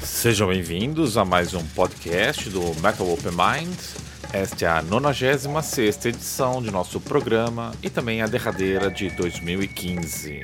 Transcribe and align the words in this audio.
Sejam 0.00 0.48
bem-vindos 0.48 1.18
a 1.18 1.26
mais 1.26 1.52
um 1.52 1.62
podcast 1.68 2.48
do 2.48 2.60
Metal 2.80 3.06
Open 3.06 3.32
Mind. 3.32 3.78
Esta 4.32 4.64
é 4.64 4.68
a 4.68 4.82
96 4.82 6.06
edição 6.06 6.62
de 6.62 6.70
nosso 6.70 6.98
programa 6.98 7.72
e 7.82 7.90
também 7.90 8.22
a 8.22 8.26
derradeira 8.26 8.90
de 8.90 9.10
2015. 9.10 10.40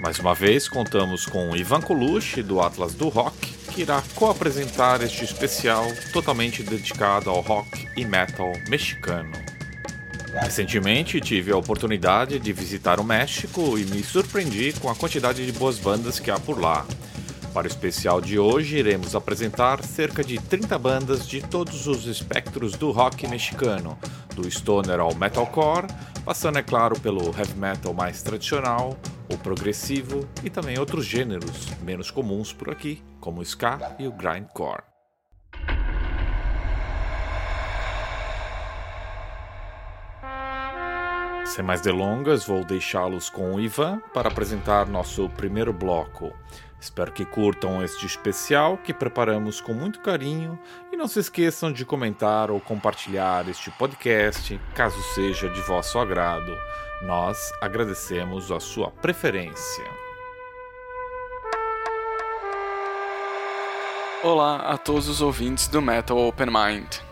Mais 0.00 0.18
uma 0.18 0.34
vez, 0.34 0.68
contamos 0.68 1.24
com 1.24 1.56
Ivan 1.56 1.80
Colucci, 1.80 2.42
do 2.42 2.60
Atlas 2.60 2.92
do 2.92 3.08
Rock, 3.08 3.52
que 3.72 3.80
irá 3.80 4.02
co-apresentar 4.14 5.00
este 5.02 5.24
especial 5.24 5.86
totalmente 6.12 6.62
dedicado 6.62 7.30
ao 7.30 7.40
rock 7.40 7.88
e 7.96 8.04
metal 8.04 8.52
mexicano. 8.68 9.49
Recentemente 10.32 11.20
tive 11.20 11.50
a 11.50 11.56
oportunidade 11.56 12.38
de 12.38 12.52
visitar 12.52 13.00
o 13.00 13.04
México 13.04 13.76
e 13.78 13.84
me 13.84 14.02
surpreendi 14.02 14.72
com 14.80 14.88
a 14.88 14.94
quantidade 14.94 15.44
de 15.44 15.52
boas 15.52 15.78
bandas 15.78 16.20
que 16.20 16.30
há 16.30 16.38
por 16.38 16.60
lá. 16.60 16.86
Para 17.52 17.64
o 17.64 17.70
especial 17.70 18.20
de 18.20 18.38
hoje, 18.38 18.78
iremos 18.78 19.16
apresentar 19.16 19.82
cerca 19.82 20.22
de 20.22 20.38
30 20.38 20.78
bandas 20.78 21.26
de 21.26 21.40
todos 21.40 21.88
os 21.88 22.06
espectros 22.06 22.76
do 22.76 22.92
rock 22.92 23.26
mexicano, 23.26 23.98
do 24.34 24.48
stoner 24.48 25.00
ao 25.00 25.14
metalcore, 25.16 25.88
passando, 26.24 26.58
é 26.58 26.62
claro, 26.62 26.98
pelo 27.00 27.24
heavy 27.36 27.58
metal 27.58 27.92
mais 27.92 28.22
tradicional, 28.22 28.96
o 29.28 29.36
progressivo 29.36 30.28
e 30.44 30.50
também 30.50 30.78
outros 30.78 31.04
gêneros 31.04 31.66
menos 31.82 32.10
comuns 32.10 32.52
por 32.52 32.70
aqui, 32.70 33.02
como 33.20 33.40
o 33.40 33.42
ska 33.42 33.96
e 33.98 34.06
o 34.06 34.12
grindcore. 34.12 34.89
Sem 41.50 41.64
mais 41.64 41.80
delongas, 41.80 42.46
vou 42.46 42.64
deixá-los 42.64 43.28
com 43.28 43.52
o 43.52 43.60
Ivan 43.60 44.00
para 44.14 44.28
apresentar 44.28 44.86
nosso 44.86 45.28
primeiro 45.30 45.72
bloco. 45.72 46.32
Espero 46.80 47.10
que 47.10 47.24
curtam 47.24 47.82
este 47.82 48.06
especial 48.06 48.78
que 48.78 48.94
preparamos 48.94 49.60
com 49.60 49.74
muito 49.74 49.98
carinho 49.98 50.56
e 50.92 50.96
não 50.96 51.08
se 51.08 51.18
esqueçam 51.18 51.72
de 51.72 51.84
comentar 51.84 52.52
ou 52.52 52.60
compartilhar 52.60 53.48
este 53.48 53.68
podcast, 53.72 54.60
caso 54.76 55.02
seja 55.12 55.48
de 55.48 55.60
vosso 55.62 55.98
agrado. 55.98 56.56
Nós 57.02 57.50
agradecemos 57.60 58.52
a 58.52 58.60
sua 58.60 58.92
preferência. 58.92 59.84
Olá 64.22 64.58
a 64.58 64.78
todos 64.78 65.08
os 65.08 65.20
ouvintes 65.20 65.66
do 65.66 65.82
Metal 65.82 66.16
Open 66.16 66.46
Mind. 66.46 67.09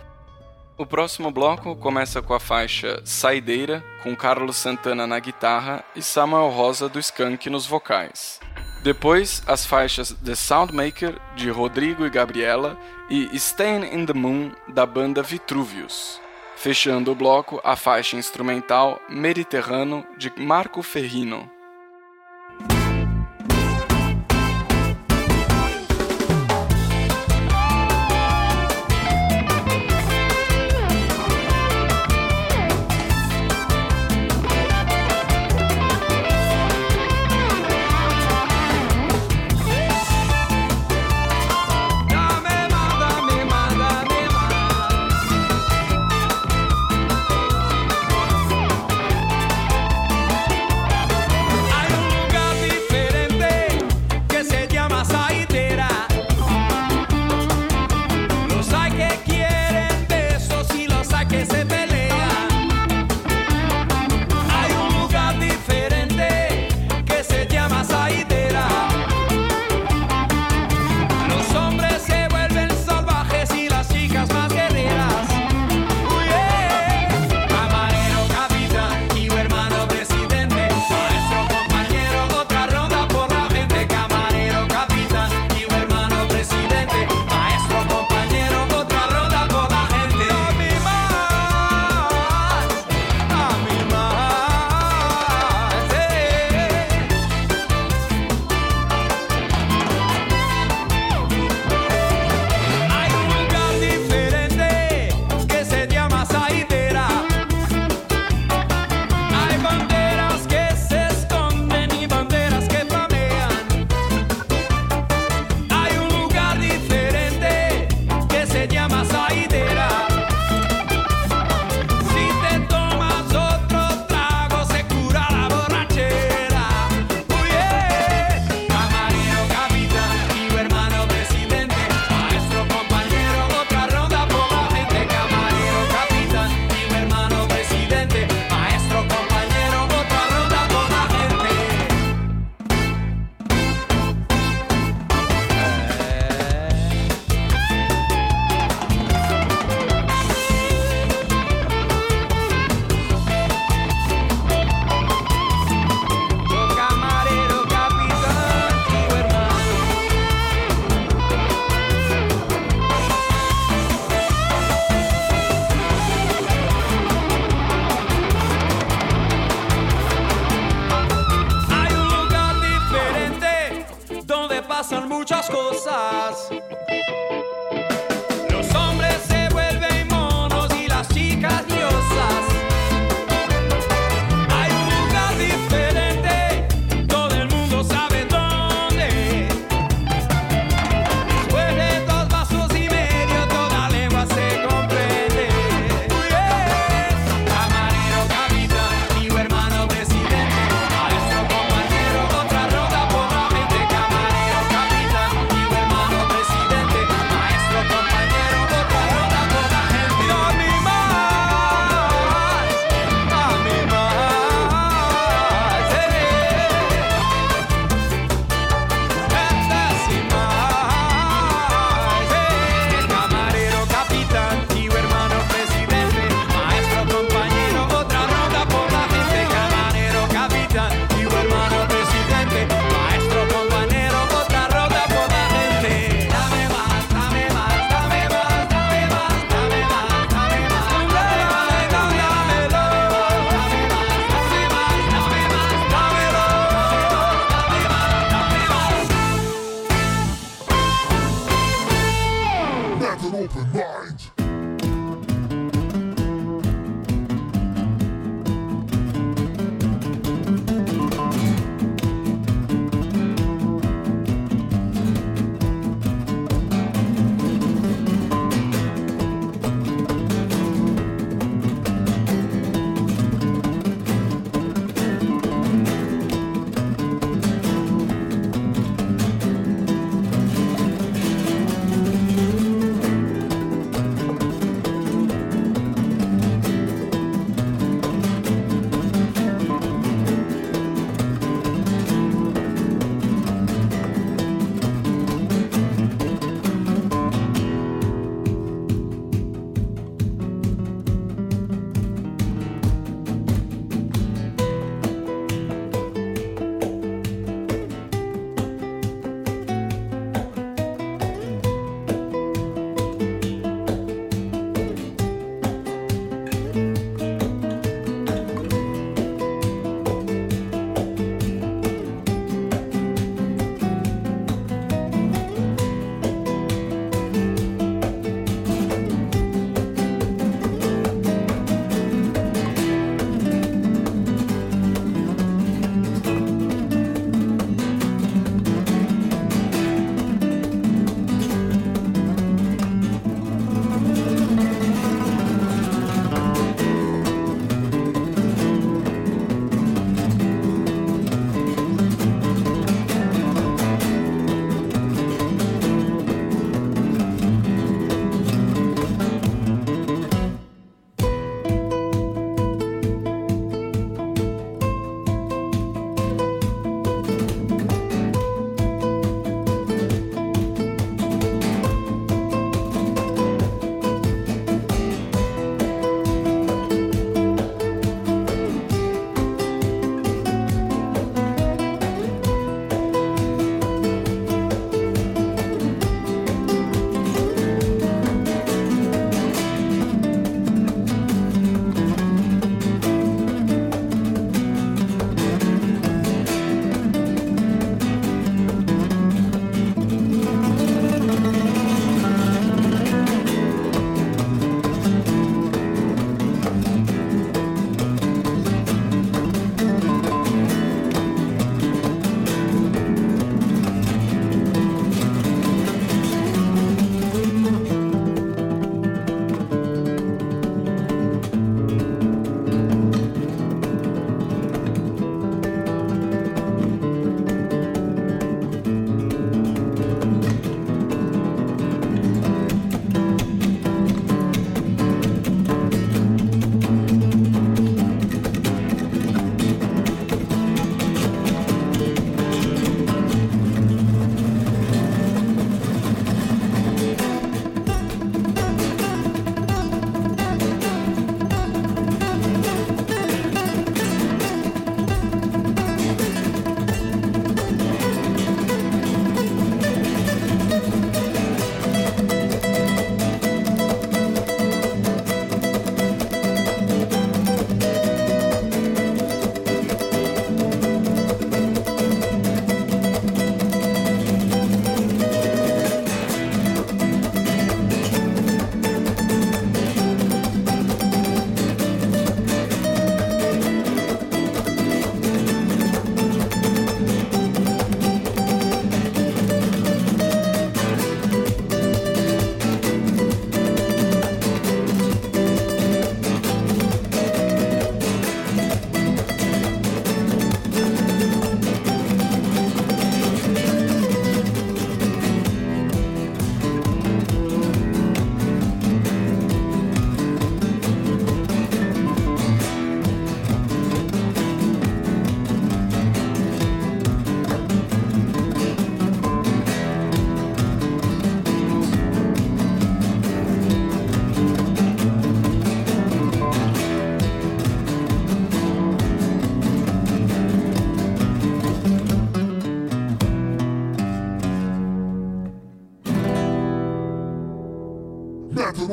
O 0.79 0.87
próximo 0.87 1.33
bloco 1.33 1.75
começa 1.75 2.23
com 2.23 2.33
a 2.33 2.39
faixa 2.39 3.03
Saideira, 3.05 3.85
com 4.01 4.15
Carlos 4.15 4.57
Santana 4.57 5.09
na 5.09 5.19
guitarra 5.19 5.85
e 5.97 6.01
Samuel 6.01 6.51
Rosa 6.51 6.89
do 6.89 7.01
Skank 7.01 7.51
nos 7.51 7.67
vocais. 7.67 8.39
Depois, 8.85 9.43
as 9.49 9.67
faixas 9.67 10.13
The 10.25 10.37
Soundmaker, 10.37 11.19
de 11.35 11.51
Rodrigo 11.51 12.07
e 12.07 12.11
Gabriela, 12.11 12.79
e 13.11 13.29
Staying 13.37 13.93
in 13.93 14.07
the 14.07 14.13
Moon, 14.13 14.53
da 14.69 14.87
banda 14.87 15.21
Vitruvius. 15.21 16.21
Fechando 16.55 17.11
o 17.11 17.15
bloco, 17.15 17.61
a 17.65 17.75
faixa 17.75 18.15
instrumental 18.17 19.01
Mediterrâneo, 19.09 20.07
de 20.17 20.33
Marco 20.39 20.81
Ferrino. 20.81 21.51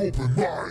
Open 0.07 0.35
mind. 0.35 0.64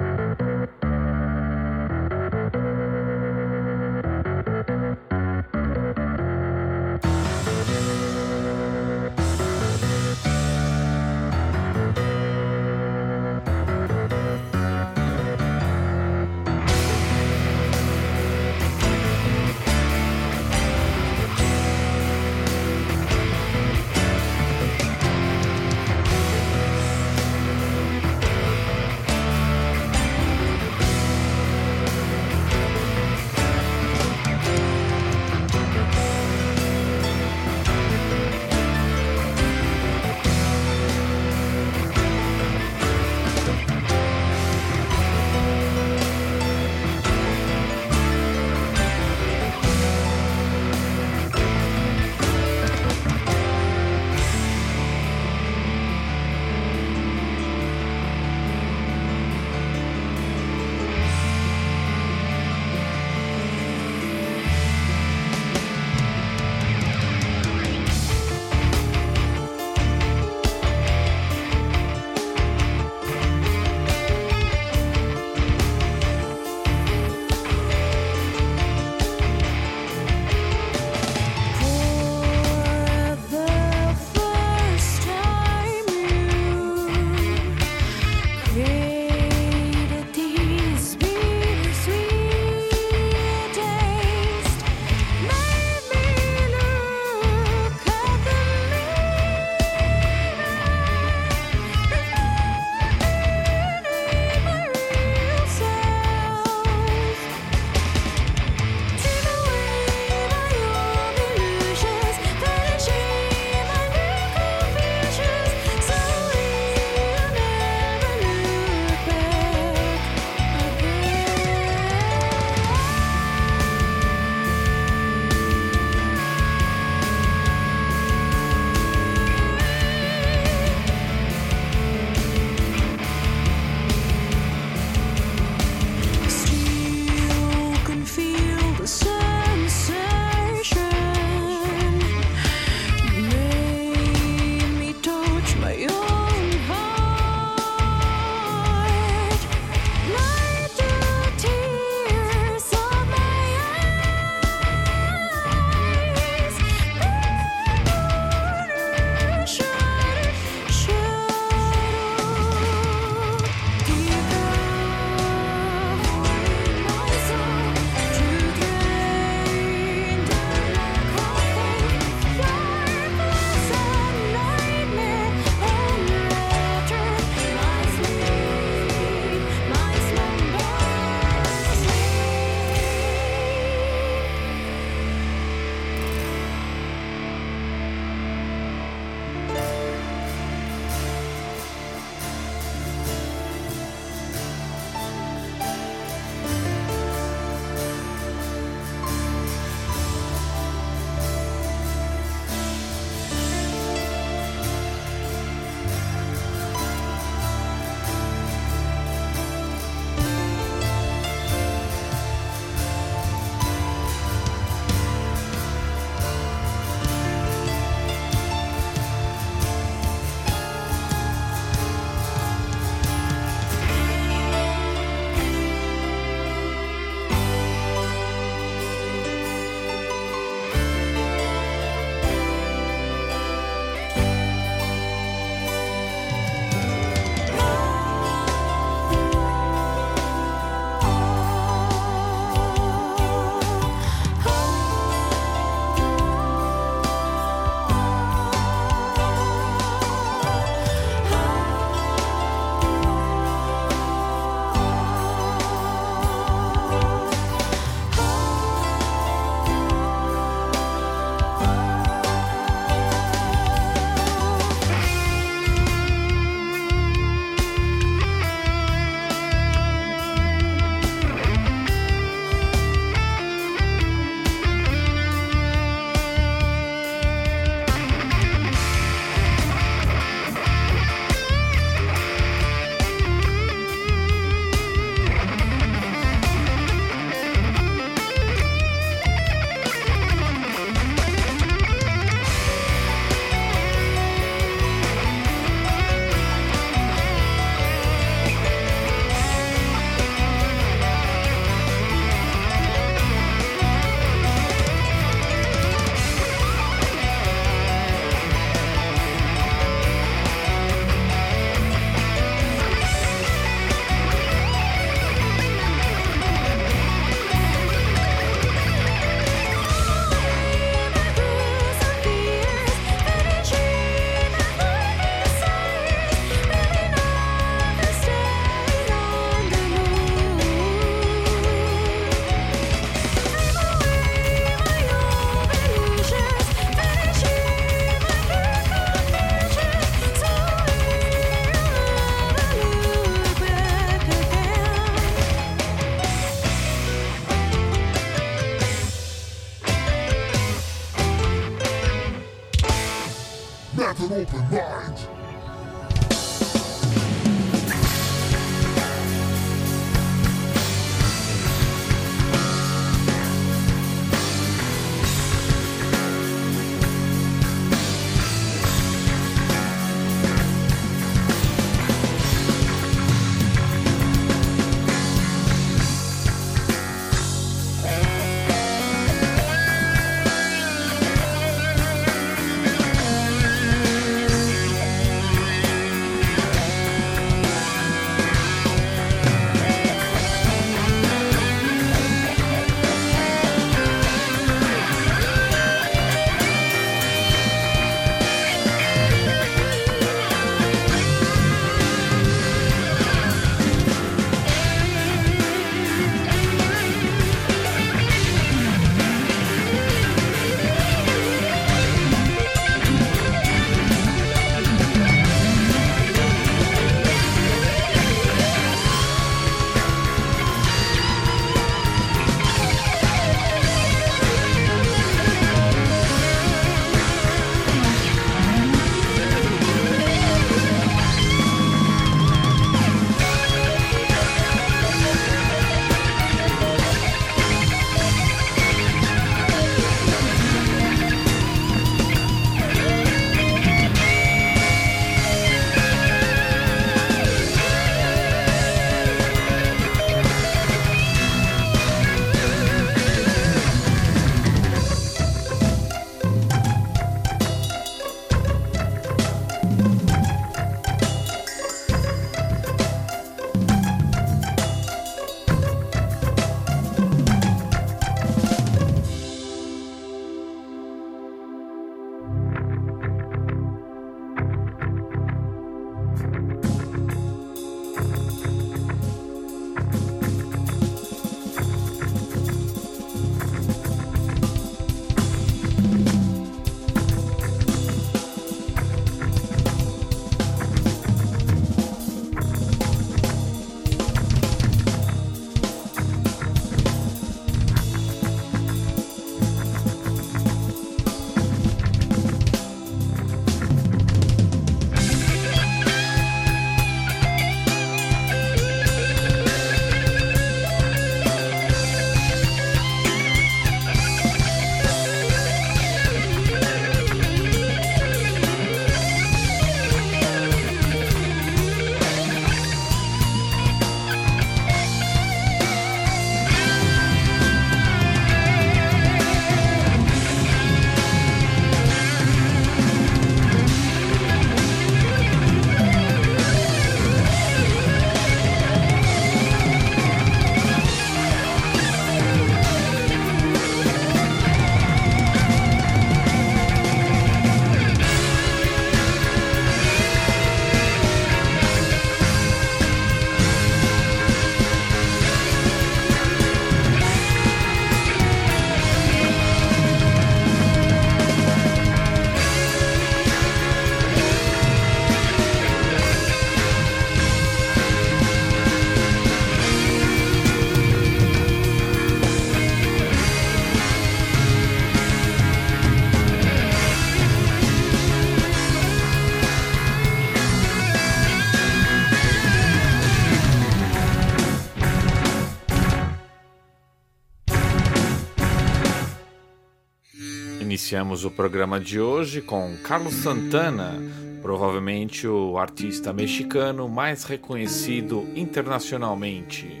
Iniciamos 591.06 591.44
o 591.44 591.52
programa 591.52 592.00
de 592.00 592.18
hoje 592.18 592.60
com 592.60 592.96
Carlos 592.96 593.34
Santana, 593.34 594.20
provavelmente 594.60 595.46
o 595.46 595.78
artista 595.78 596.32
mexicano 596.32 597.08
mais 597.08 597.44
reconhecido 597.44 598.44
internacionalmente. 598.56 600.00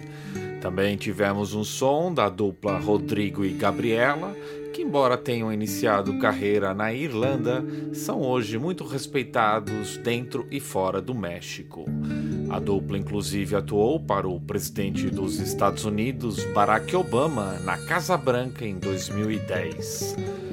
Também 0.60 0.96
tivemos 0.96 1.54
um 1.54 1.62
som 1.62 2.12
da 2.12 2.28
dupla 2.28 2.76
Rodrigo 2.80 3.44
e 3.44 3.50
Gabriela, 3.50 4.34
que, 4.74 4.82
embora 4.82 5.16
tenham 5.16 5.52
iniciado 5.52 6.18
carreira 6.18 6.74
na 6.74 6.92
Irlanda, 6.92 7.64
são 7.92 8.20
hoje 8.20 8.58
muito 8.58 8.84
respeitados 8.84 9.96
dentro 9.98 10.44
e 10.50 10.58
fora 10.58 11.00
do 11.00 11.14
México. 11.14 11.84
A 12.50 12.58
dupla, 12.58 12.98
inclusive, 12.98 13.54
atuou 13.54 14.00
para 14.00 14.26
o 14.26 14.40
presidente 14.40 15.08
dos 15.08 15.38
Estados 15.38 15.84
Unidos, 15.84 16.42
Barack 16.46 16.96
Obama, 16.96 17.60
na 17.64 17.78
Casa 17.78 18.16
Branca 18.16 18.66
em 18.66 18.76
2010. 18.76 20.45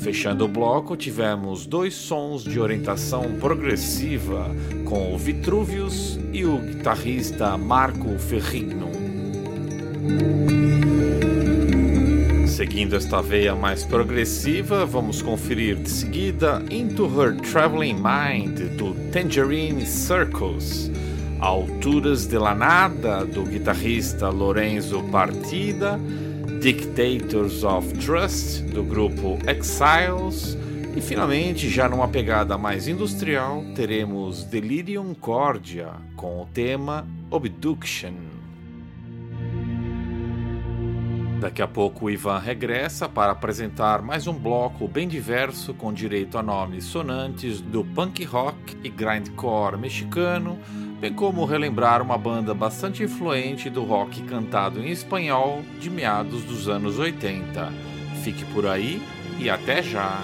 Fechando 0.00 0.44
o 0.44 0.48
bloco, 0.48 0.96
tivemos 0.96 1.66
dois 1.66 1.92
sons 1.92 2.44
de 2.44 2.60
orientação 2.60 3.34
progressiva 3.40 4.54
com 4.84 5.12
o 5.12 5.18
Vitruvius 5.18 6.18
e 6.32 6.44
o 6.44 6.58
guitarrista 6.58 7.58
Marco 7.58 8.16
Ferrigno. 8.18 8.88
Seguindo 12.46 12.94
esta 12.96 13.20
veia 13.20 13.54
mais 13.54 13.84
progressiva, 13.84 14.86
vamos 14.86 15.20
conferir 15.20 15.76
de 15.76 15.90
seguida 15.90 16.62
Into 16.70 17.06
Her 17.06 17.36
Traveling 17.36 17.94
Mind 17.94 18.76
do 18.76 18.94
Tangerine 19.10 19.84
Circus, 19.84 20.90
Alturas 21.40 22.26
de 22.26 22.38
la 22.38 22.54
Nada 22.54 23.24
do 23.24 23.42
guitarrista 23.42 24.28
Lorenzo 24.28 25.02
Partida 25.10 26.00
Dictators 26.60 27.62
of 27.62 27.92
Trust, 27.98 28.62
do 28.62 28.82
grupo 28.82 29.38
Exiles, 29.46 30.56
E 30.96 31.00
finalmente, 31.00 31.70
já 31.70 31.88
numa 31.88 32.08
pegada 32.08 32.58
mais 32.58 32.88
industrial, 32.88 33.62
teremos 33.76 34.42
Delirium 34.42 35.14
Cordia 35.14 35.92
com 36.16 36.42
o 36.42 36.46
tema 36.46 37.06
Obduction. 37.30 38.14
Daqui 41.40 41.62
a 41.62 41.68
pouco 41.68 42.06
o 42.06 42.10
Ivan 42.10 42.40
regressa 42.40 43.08
para 43.08 43.30
apresentar 43.30 44.02
mais 44.02 44.26
um 44.26 44.34
bloco 44.34 44.88
bem 44.88 45.06
diverso 45.06 45.72
com 45.72 45.92
direito 45.92 46.36
a 46.36 46.42
nomes 46.42 46.82
sonantes 46.82 47.60
do 47.60 47.84
punk 47.84 48.24
rock 48.24 48.76
e 48.82 48.88
grindcore 48.88 49.78
mexicano, 49.78 50.58
bem 51.00 51.12
como 51.12 51.44
relembrar 51.44 52.02
uma 52.02 52.18
banda 52.18 52.52
bastante 52.52 53.02
influente 53.02 53.70
do 53.70 53.84
rock 53.84 54.22
cantado 54.22 54.80
em 54.80 54.90
espanhol 54.90 55.62
de 55.80 55.88
meados 55.88 56.42
dos 56.42 56.68
anos 56.68 56.98
80. 56.98 57.72
Fique 58.22 58.44
por 58.46 58.66
aí 58.66 59.00
e 59.38 59.48
até 59.48 59.82
já! 59.82 60.20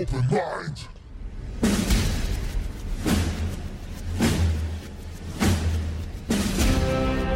Open 0.00 0.22
mind. 0.30 0.78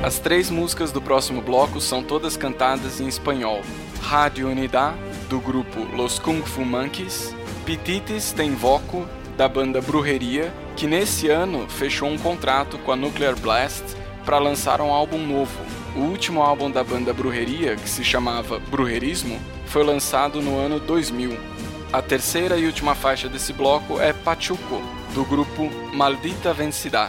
As 0.03 0.19
três 0.19 0.51
músicas 0.51 0.93
do 0.93 1.01
próximo 1.01 1.41
bloco 1.41 1.81
são 1.81 2.03
todas 2.03 2.37
cantadas 2.37 3.01
em 3.01 3.09
espanhol. 3.09 3.61
Rádio 4.03 4.49
Unidad, 4.49 4.95
do 5.29 5.41
grupo 5.41 5.81
Los 5.97 6.19
Kung 6.19 6.43
Fu 6.43 6.65
Monkeys, 6.65 7.35
Pitites 7.65 8.33
Tem 8.33 8.55
Voco, 8.55 9.07
da 9.37 9.49
banda 9.49 9.81
Brujeria, 9.81 10.53
que 10.77 10.87
nesse 10.87 11.29
ano 11.29 11.67
fechou 11.69 12.09
um 12.09 12.19
contrato 12.19 12.79
com 12.79 12.93
a 12.93 12.97
Nuclear 12.97 13.35
Blast 13.37 13.83
para 14.25 14.39
lançar 14.39 14.81
um 14.81 14.93
álbum 14.93 15.27
novo. 15.27 15.59
O 15.97 16.01
último 16.01 16.43
álbum 16.43 16.71
da 16.71 16.85
banda 16.85 17.13
Brujeria, 17.13 17.77
que 17.77 17.89
se 17.89 18.05
chamava 18.05 18.59
Brujerismo, 18.59 19.41
foi 19.67 19.83
lançado 19.83 20.43
no 20.43 20.59
ano 20.59 20.79
2000. 20.79 21.54
A 21.95 22.03
terceira 22.03 22.59
e 22.59 22.67
última 22.67 22.93
faixa 22.97 23.29
desse 23.29 23.53
bloco 23.53 24.01
é 24.01 24.13
Pachuco, 24.13 24.83
do 25.15 25.25
grupo 25.25 25.71
Maldita 25.95 26.53
Vencida. 26.53 27.09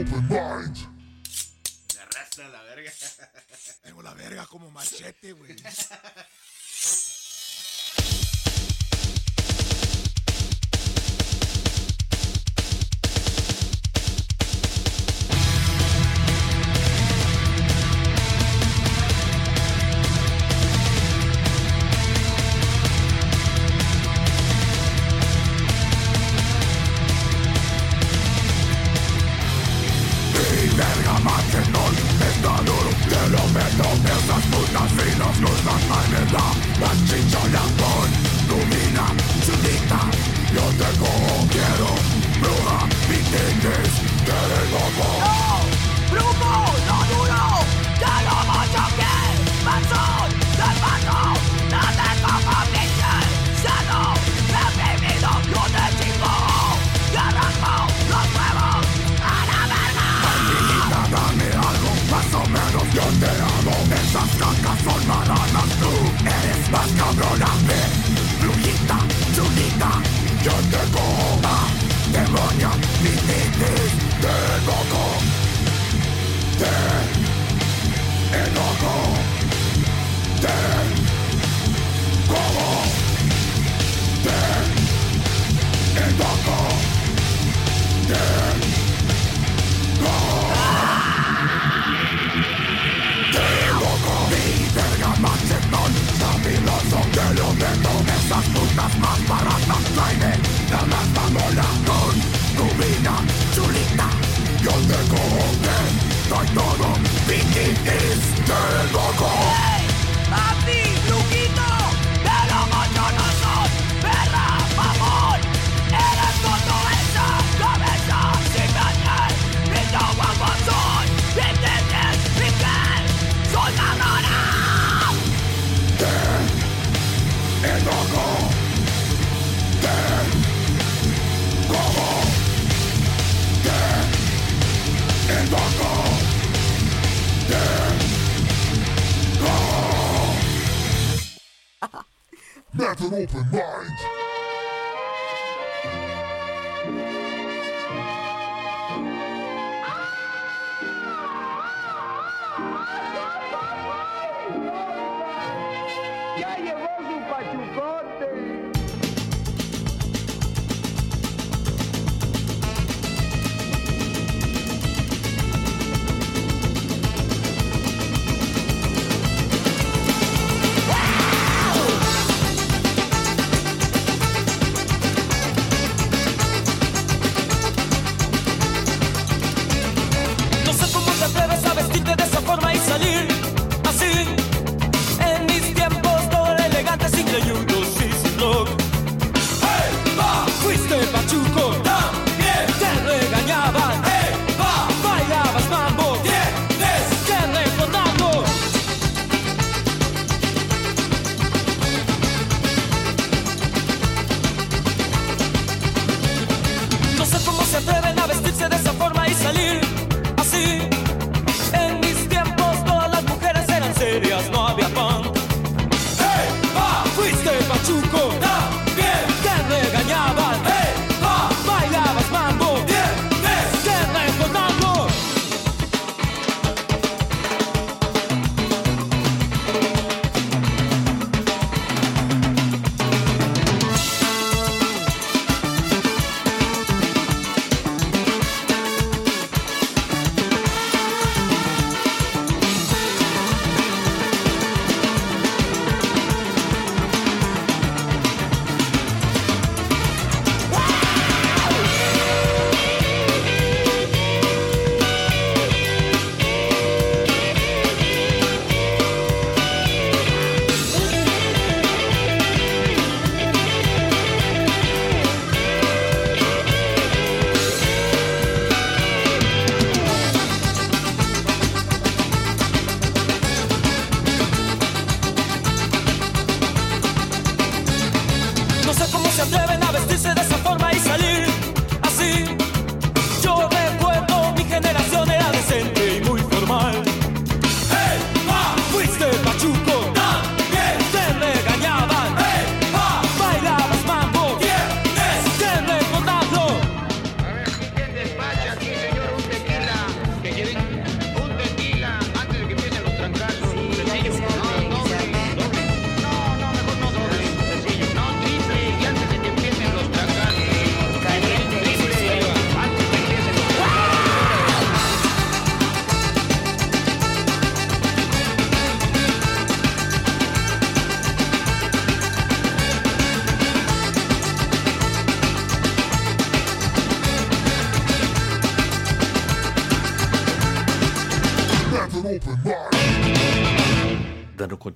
Open 0.00 0.28
mind. 0.28 0.76
Me 1.94 2.00
arrastra 2.00 2.48
la 2.48 2.62
verga. 2.62 2.92
Tengo 3.82 4.02
la 4.02 4.14
verga 4.14 4.46
como 4.46 4.70
machete, 4.70 5.32
güey. 5.32 5.56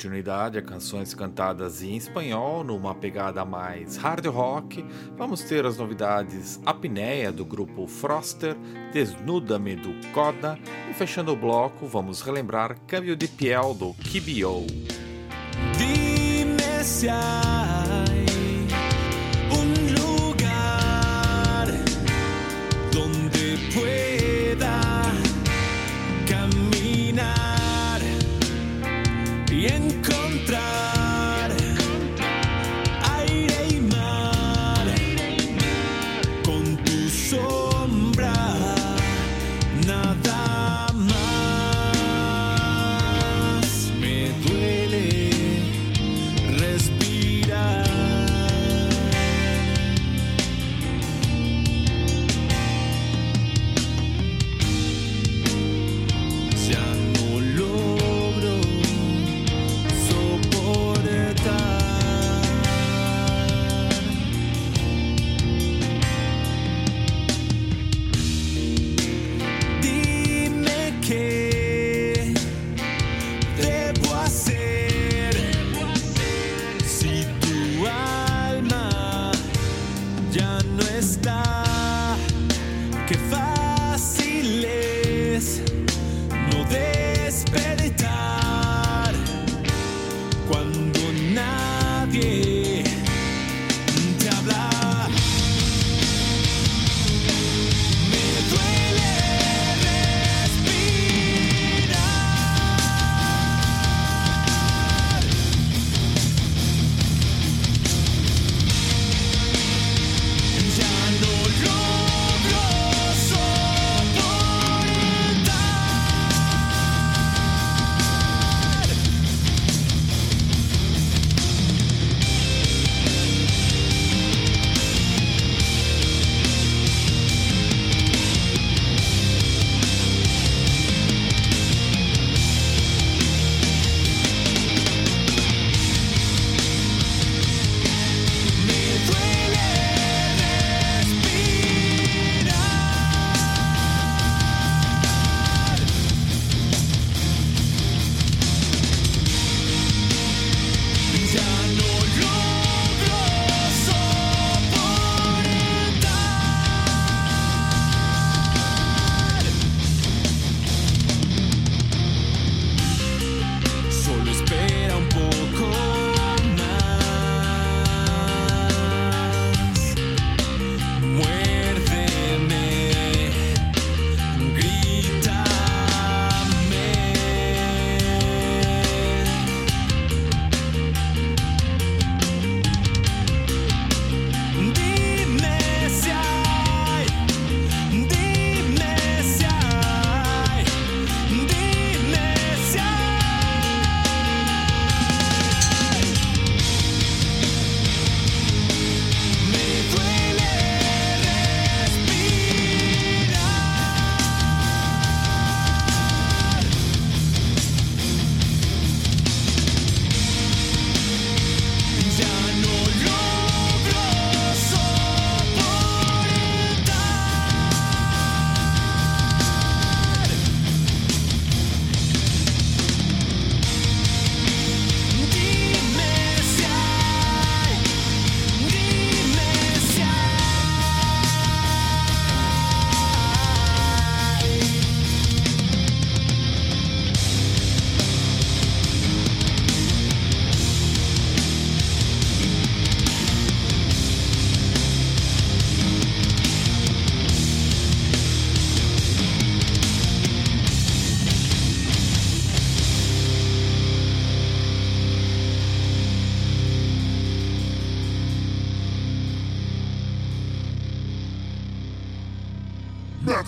continuidade 0.02 0.58
a 0.58 0.62
canções 0.62 1.14
cantadas 1.14 1.80
em 1.80 1.96
espanhol, 1.96 2.64
numa 2.64 2.92
pegada 2.92 3.44
mais 3.44 3.96
hard 3.96 4.26
rock, 4.26 4.84
vamos 5.16 5.44
ter 5.44 5.64
as 5.64 5.78
novidades. 5.78 6.58
Apneia 6.66 7.30
do 7.30 7.44
grupo 7.44 7.86
Froster, 7.86 8.56
Desnuda-me 8.92 9.76
do 9.76 9.94
Coda. 10.12 10.58
E 10.90 10.92
fechando 10.92 11.32
o 11.32 11.36
bloco 11.36 11.86
vamos 11.86 12.20
relembrar 12.20 12.76
Câmbio 12.84 13.14
de 13.14 13.28
Piel 13.28 13.74
do 13.74 13.94
Kibio. 13.94 14.66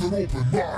an 0.05 0.15
open 0.15 0.51
mind. 0.53 0.74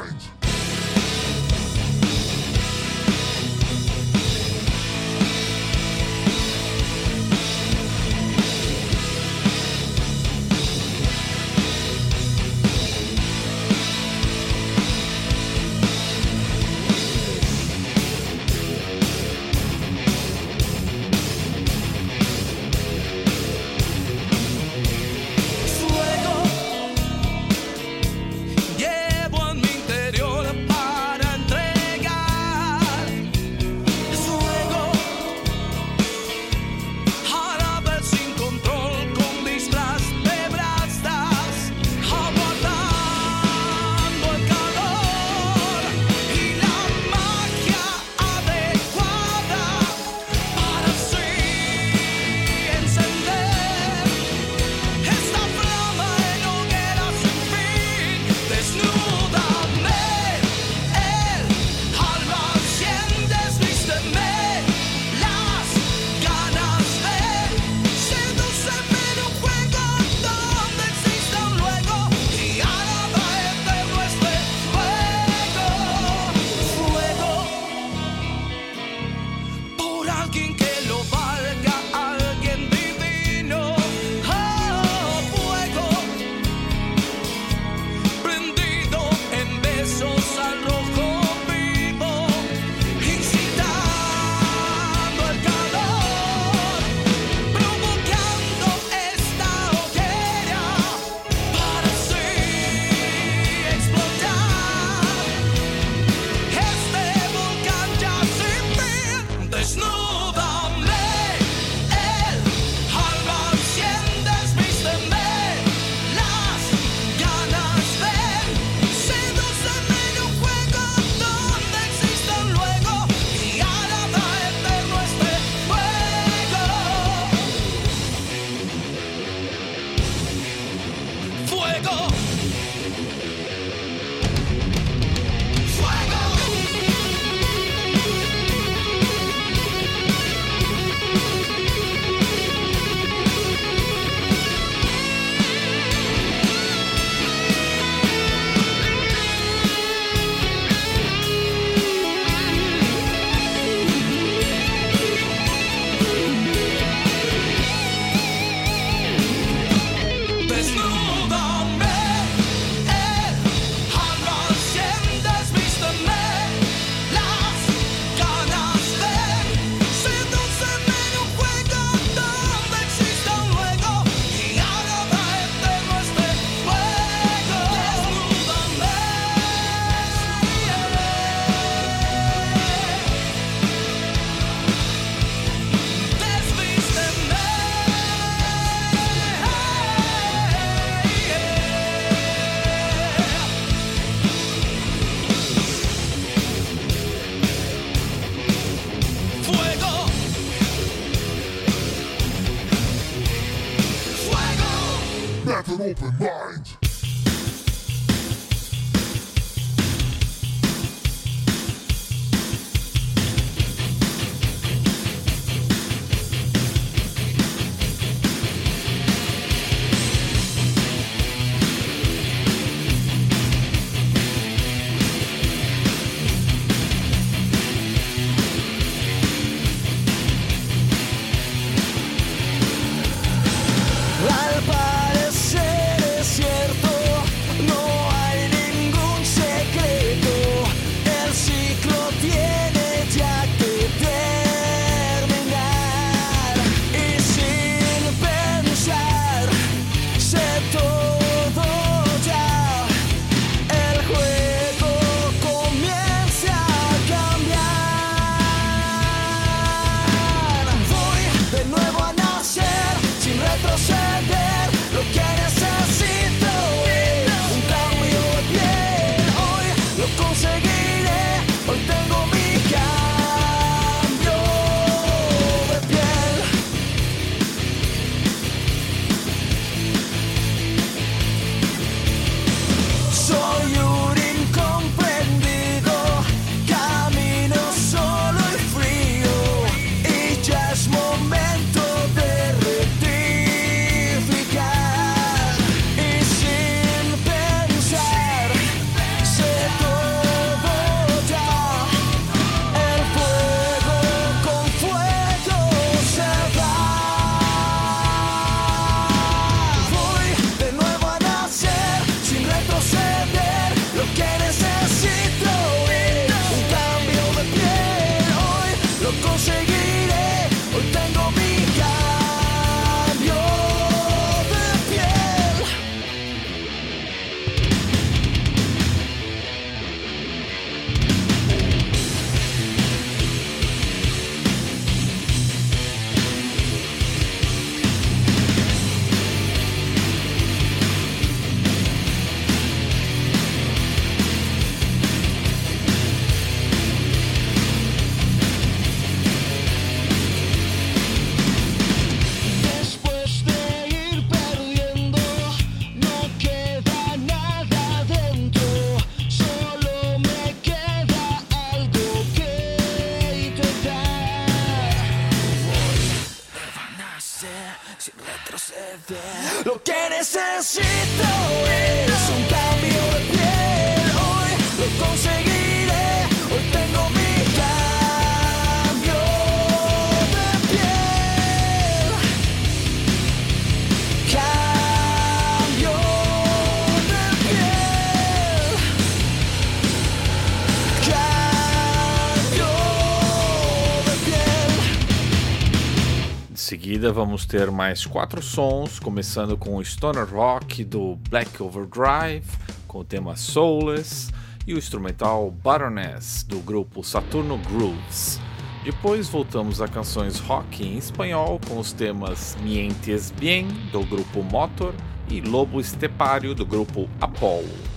Seguida 397.07 397.13
vamos 397.13 397.47
ter 397.47 397.71
mais 397.71 398.05
quatro 398.05 398.43
sons, 398.43 398.99
começando 398.99 399.57
com 399.57 399.77
o 399.77 399.85
Stoner 399.85 400.29
Rock 400.29 400.85
do 400.85 401.17
Black 401.29 401.63
Overdrive, 401.63 402.47
com 402.89 403.01
o 403.01 403.05
tema 403.05 403.37
Soulless, 403.37 404.33
e 404.67 404.75
o 404.75 404.79
instrumental 404.79 405.51
Baroness 405.51 406.43
do 406.43 406.59
grupo 406.59 407.05
Saturno 407.05 407.59
Grooves. 407.59 408.41
Depois 408.85 409.29
voltamos 409.29 409.81
a 409.81 409.87
canções 409.87 410.41
rock 410.41 410.85
em 410.85 410.97
espanhol 410.97 411.61
com 411.69 411.79
os 411.79 411.93
temas 411.93 412.57
Mientes 412.61 413.31
Bien 413.31 413.69
do 413.93 414.05
grupo 414.05 414.43
Motor 414.43 414.95
e 415.29 415.41
Lobo 415.41 415.81
Estepário 415.81 416.55
do 416.55 416.67
grupo 416.67 417.09
Apollo. 417.21 417.96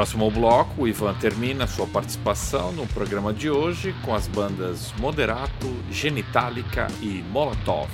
Próximo 0.00 0.30
bloco, 0.30 0.84
o 0.84 0.88
Ivan 0.88 1.12
termina 1.12 1.66
sua 1.66 1.86
participação 1.86 2.72
no 2.72 2.86
programa 2.86 3.34
de 3.34 3.50
hoje 3.50 3.94
com 4.02 4.14
as 4.14 4.26
bandas 4.26 4.94
Moderato, 4.98 5.76
Genitalica 5.90 6.86
e 7.02 7.22
Molotov. 7.30 7.90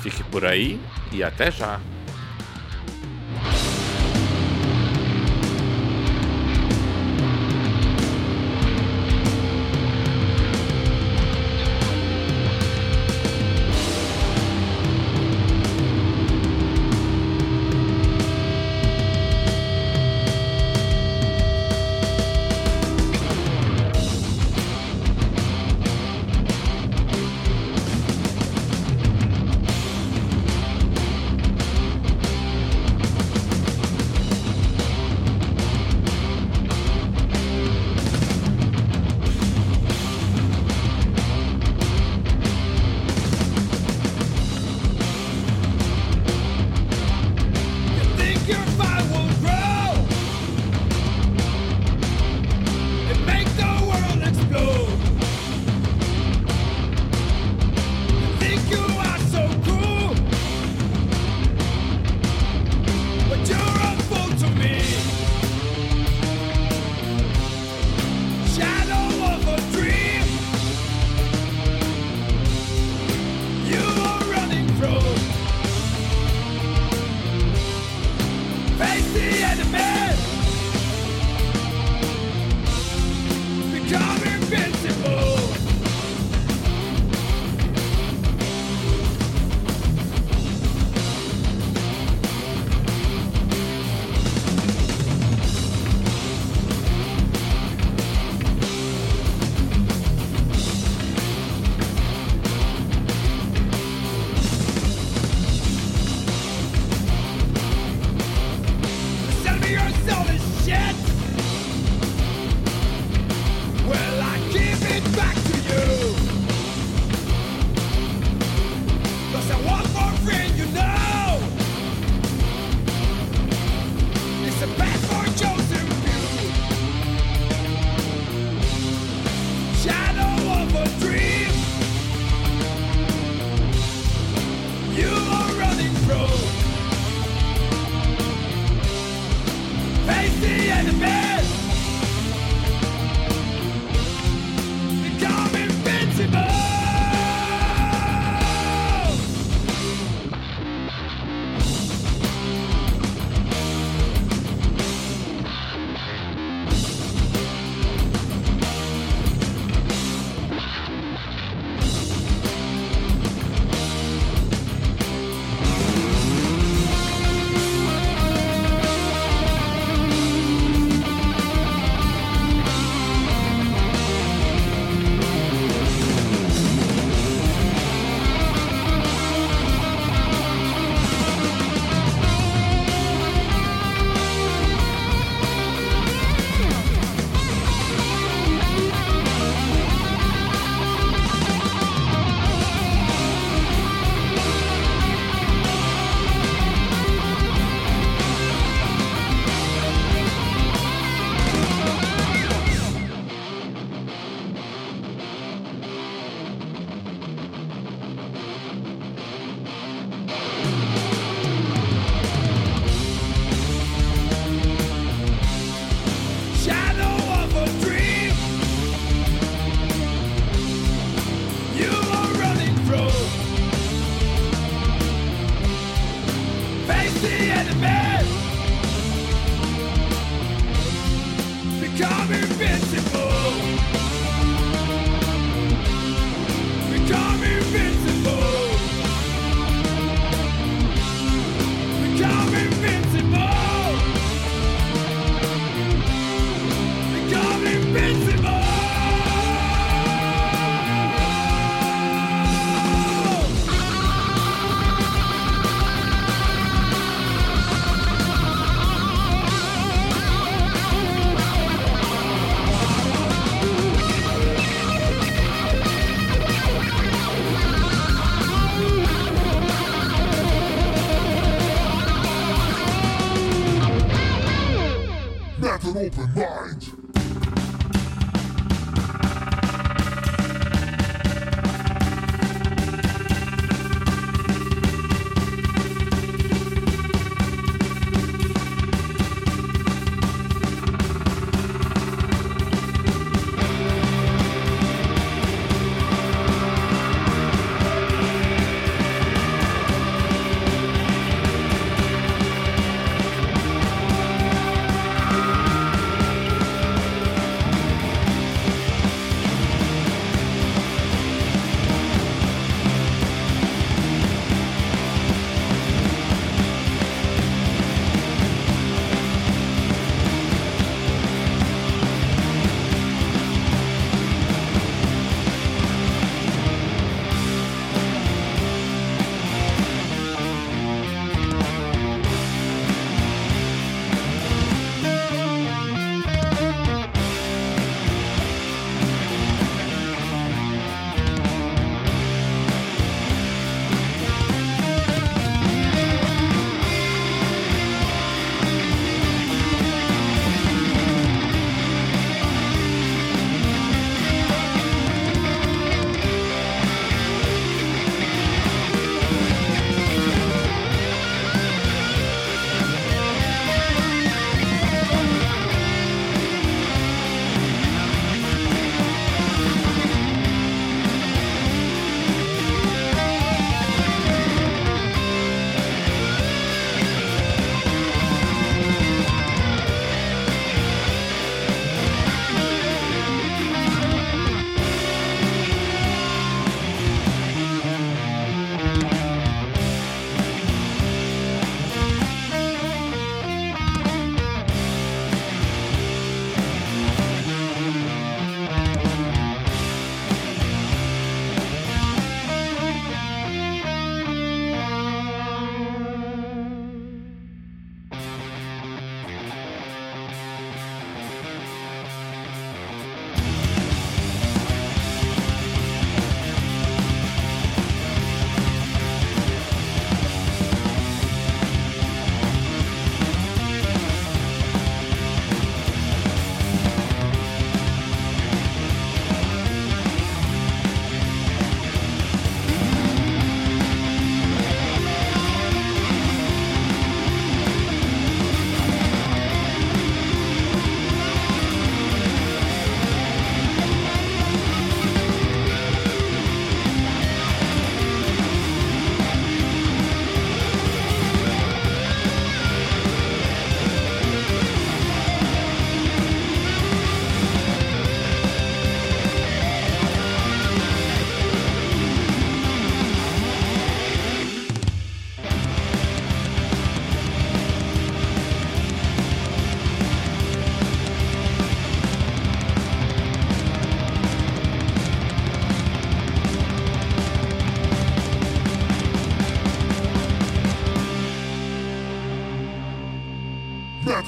Fique 0.00 0.24
por 0.24 0.46
aí 0.46 0.80
e 1.12 1.22
até 1.22 1.50
já! 1.50 1.78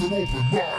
An 0.03 0.13
open 0.13 0.51
mind. 0.51 0.70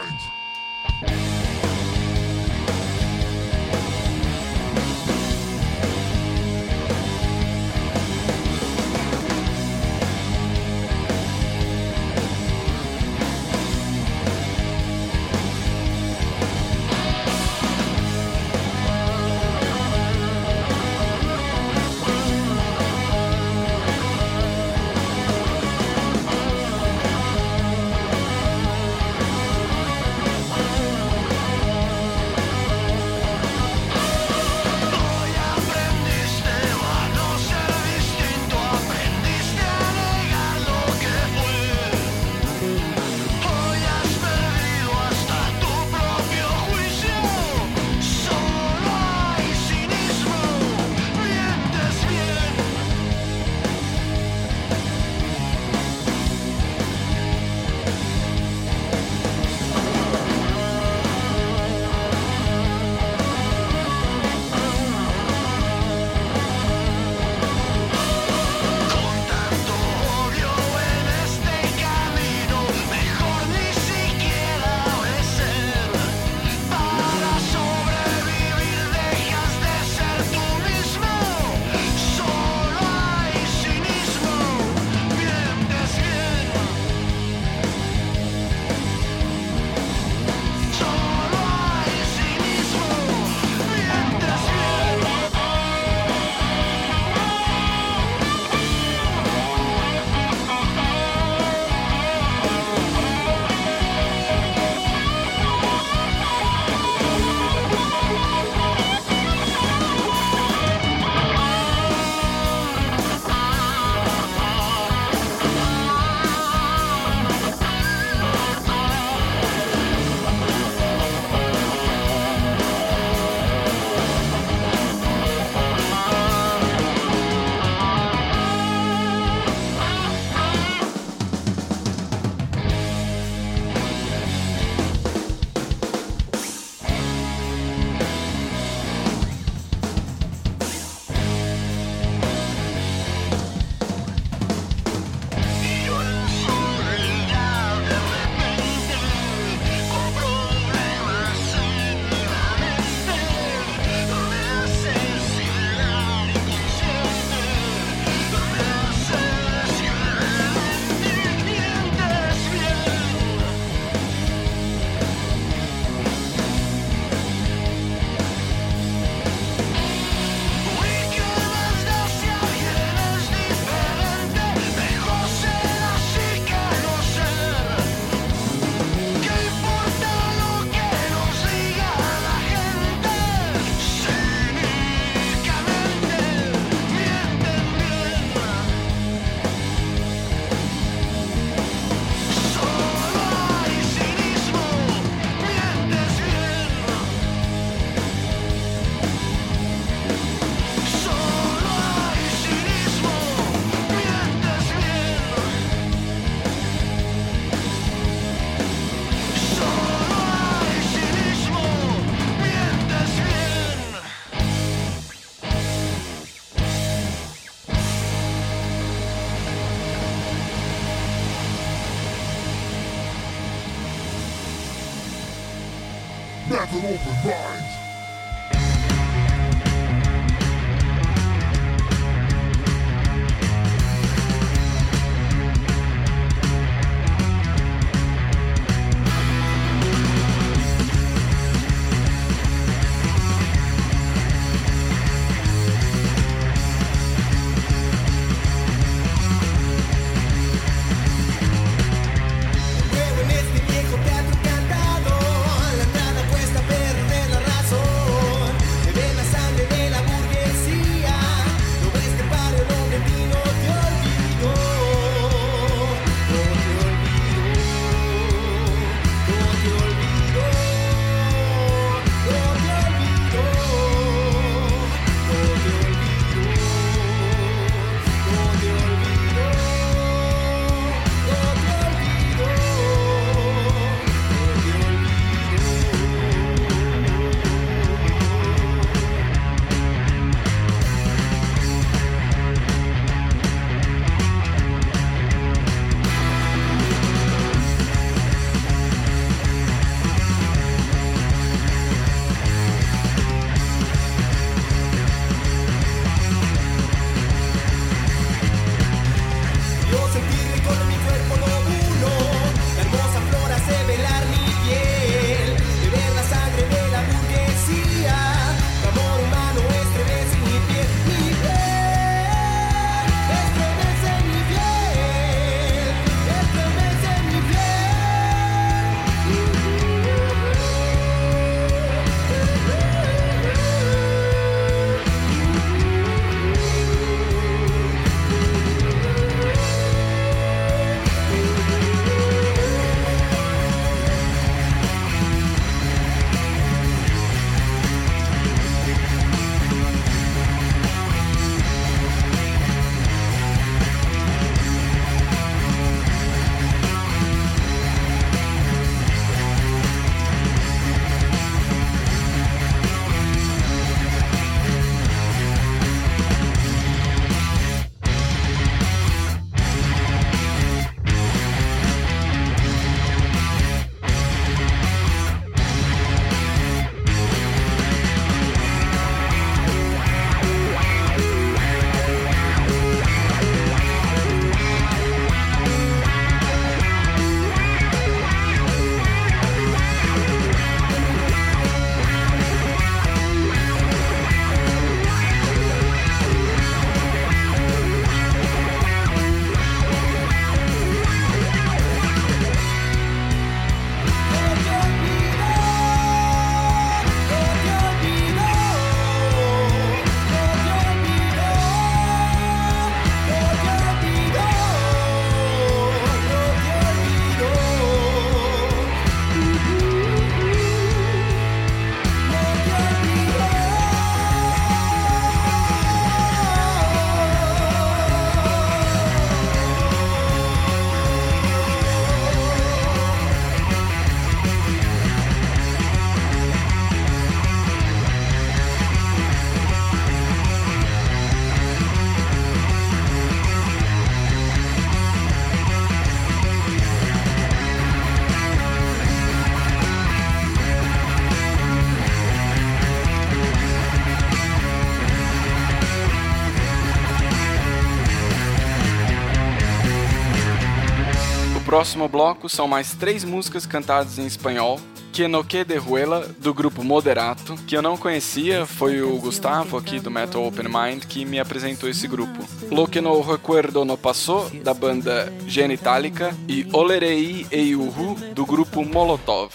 Próximo 461.82 462.08
bloco 462.08 462.48
são 462.48 462.68
mais 462.68 462.94
três 462.94 463.24
músicas 463.24 463.66
cantadas 463.66 464.16
em 464.16 464.24
espanhol. 464.24 464.78
Que 465.12 465.26
no 465.26 465.42
que 465.42 465.64
de 465.64 465.76
Ruela, 465.76 466.28
do 466.38 466.54
grupo 466.54 466.84
Moderato, 466.84 467.56
que 467.66 467.76
eu 467.76 467.82
não 467.82 467.96
conhecia, 467.96 468.64
foi 468.64 469.02
o 469.02 469.18
Gustavo 469.18 469.76
aqui 469.76 469.98
do 469.98 470.08
Metal 470.08 470.46
Open 470.46 470.66
Mind 470.68 471.04
que 471.04 471.24
me 471.24 471.40
apresentou 471.40 471.88
esse 471.88 472.06
grupo. 472.06 472.44
Lo 472.70 472.86
que 472.86 473.00
no 473.00 473.20
recuerdo 473.20 473.84
no 473.84 473.98
passou, 473.98 474.48
da 474.62 474.72
banda 474.72 475.30
Genitalica, 475.48 476.32
e 476.48 476.64
Olerei 476.72 477.48
e 477.50 477.74
Uhu, 477.74 478.14
do 478.32 478.46
grupo 478.46 478.84
Molotov. 478.84 479.52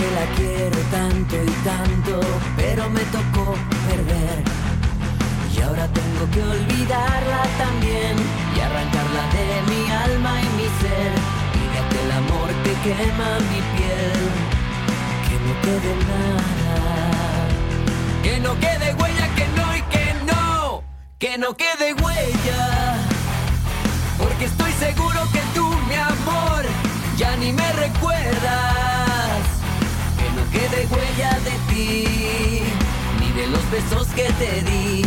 que 0.00 0.10
la 0.18 0.26
quiero 0.36 0.78
tanto 0.90 1.36
y 1.36 1.54
tanto, 1.70 2.20
pero 2.56 2.88
me 2.88 3.04
tocó 3.16 3.54
perder. 3.88 4.38
Y 5.54 5.60
ahora 5.60 5.86
tengo 5.88 6.22
que 6.32 6.42
olvidarla 6.42 7.42
también 7.64 8.14
y 8.56 8.60
arrancarla 8.60 9.24
de 9.36 9.46
mi 9.70 9.82
alma 10.06 10.32
y 10.46 10.48
mi 10.58 10.68
ser. 10.80 11.12
Y 11.60 11.64
de 11.72 11.78
aquel 11.84 12.10
amor 12.22 12.48
que 12.64 12.72
quema 12.84 13.30
mi 13.50 13.60
piel, 13.74 14.22
que 15.26 15.36
no 15.46 15.52
quede 15.64 15.92
nada. 16.10 16.76
Que 18.22 18.40
no 18.40 18.52
quede 18.64 18.94
huella, 18.94 19.26
que 19.38 19.46
no 19.58 19.66
y 19.76 19.82
que 19.94 20.06
no. 20.30 20.82
Que 21.18 21.32
no 21.36 21.56
quede 21.62 21.92
huella. 22.02 22.62
Porque 24.18 24.46
estoy 24.46 24.72
seguro 24.72 25.20
que 25.34 25.42
tú, 25.54 25.66
mi 25.88 25.94
amor, 25.94 26.62
ya 27.18 27.36
ni 27.36 27.52
me 27.52 27.72
recuerdas 27.72 28.89
huella 30.90 31.38
de 31.40 31.74
ti, 31.74 32.62
ni 33.18 33.32
de 33.32 33.46
los 33.48 33.70
besos 33.70 34.06
que 34.08 34.24
te 34.32 34.62
di, 34.62 35.04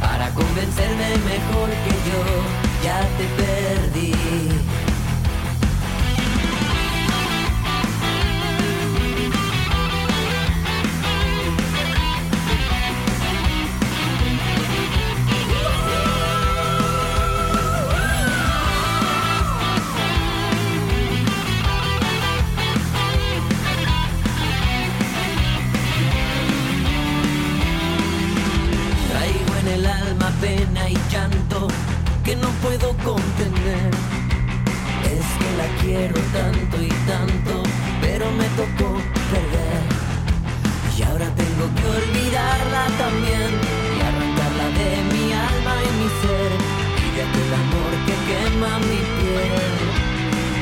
para 0.00 0.30
convencerme 0.30 1.10
mejor 1.24 1.68
que 1.84 1.94
yo, 2.08 2.22
ya 2.84 3.00
te 3.16 3.26
perdí. 3.42 4.87
Quiero 35.88 36.20
tanto 36.36 36.76
y 36.82 36.88
tanto, 37.10 37.62
pero 38.02 38.30
me 38.32 38.46
tocó 38.60 38.90
perder. 39.32 39.82
Y 40.96 41.02
ahora 41.02 41.28
tengo 41.42 41.64
que 41.76 41.86
olvidarla 41.98 42.82
también 43.04 43.50
y 43.96 43.98
arrancarla 44.08 44.66
de 44.78 44.90
mi 45.12 45.24
alma 45.48 45.74
y 45.86 45.90
mi 45.98 46.08
ser. 46.20 46.50
Y 47.04 47.08
de 47.16 47.20
aquel 47.26 47.52
amor 47.64 47.92
que 48.06 48.14
quema 48.28 48.72
mi 48.90 49.00
piel, 49.16 49.76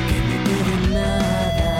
que 0.09 0.17
no 0.29 0.37
quede 0.47 0.75
nada. 0.97 1.73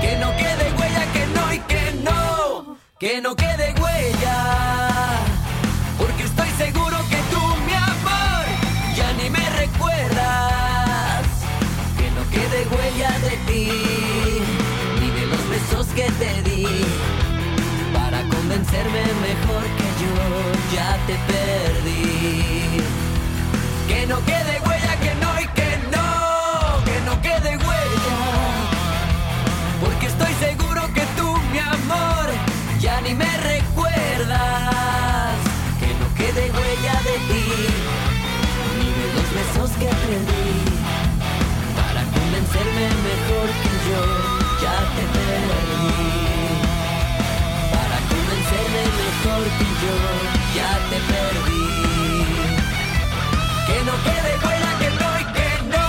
Que 0.00 0.12
no 0.22 0.28
quede 0.40 0.64
huella, 0.78 1.04
que 1.14 1.24
no 1.36 1.44
y 1.52 1.58
que 1.72 1.84
no. 2.06 2.76
Que 2.98 3.20
no 3.20 3.36
quede 3.36 3.74
huella. 3.80 4.93
De 12.94 13.36
ti, 13.48 13.68
ni 15.00 15.10
de 15.10 15.26
los 15.26 15.48
besos 15.48 15.86
que 15.96 16.08
te 16.12 16.42
di. 16.48 16.64
Para 17.92 18.22
convencerme 18.28 19.02
mejor 19.20 19.64
que 19.78 19.88
yo 20.00 20.14
ya 20.72 20.96
te 21.08 21.14
perdí. 21.26 22.84
Que 23.88 24.06
no 24.06 24.24
quede 24.24 24.60
huella, 24.64 24.96
que 25.00 25.14
no 25.16 25.40
y 25.40 25.46
que 25.58 25.70
no. 25.90 26.84
Que 26.84 27.00
no 27.04 27.20
quede 27.20 27.56
huella. 27.56 28.20
Porque 29.80 30.06
estoy 30.06 30.32
seguro 30.34 30.82
que 30.94 31.04
tú, 31.16 31.36
mi 31.52 31.58
amor, 31.58 32.26
ya 32.80 33.00
ni 33.00 33.12
me 33.14 33.36
recuerdas. 33.38 35.34
Que 35.80 35.88
no 36.00 36.14
quede 36.14 36.48
huella 36.52 36.94
de 37.02 37.16
ti, 37.28 37.46
ni 38.78 38.88
de 39.00 39.06
los 39.14 39.28
besos 39.34 39.70
que 39.78 39.88
convencerme 39.88 40.43
mejor 43.24 43.48
que 43.62 43.72
yo, 43.88 44.00
ya 44.62 44.76
te 44.94 45.04
perdí. 45.14 45.92
Para 47.72 47.98
convencerme 48.10 48.82
mejor 49.02 49.44
que 49.58 49.68
yo, 49.82 49.94
ya 50.56 50.72
te 50.90 50.98
perdí. 51.10 51.66
Que 53.66 53.76
no 53.84 53.94
quede 54.06 54.32
huella, 54.42 54.72
que 54.80 54.90
no 55.00 55.08
y 55.20 55.24
que 55.36 55.48
no. 55.72 55.88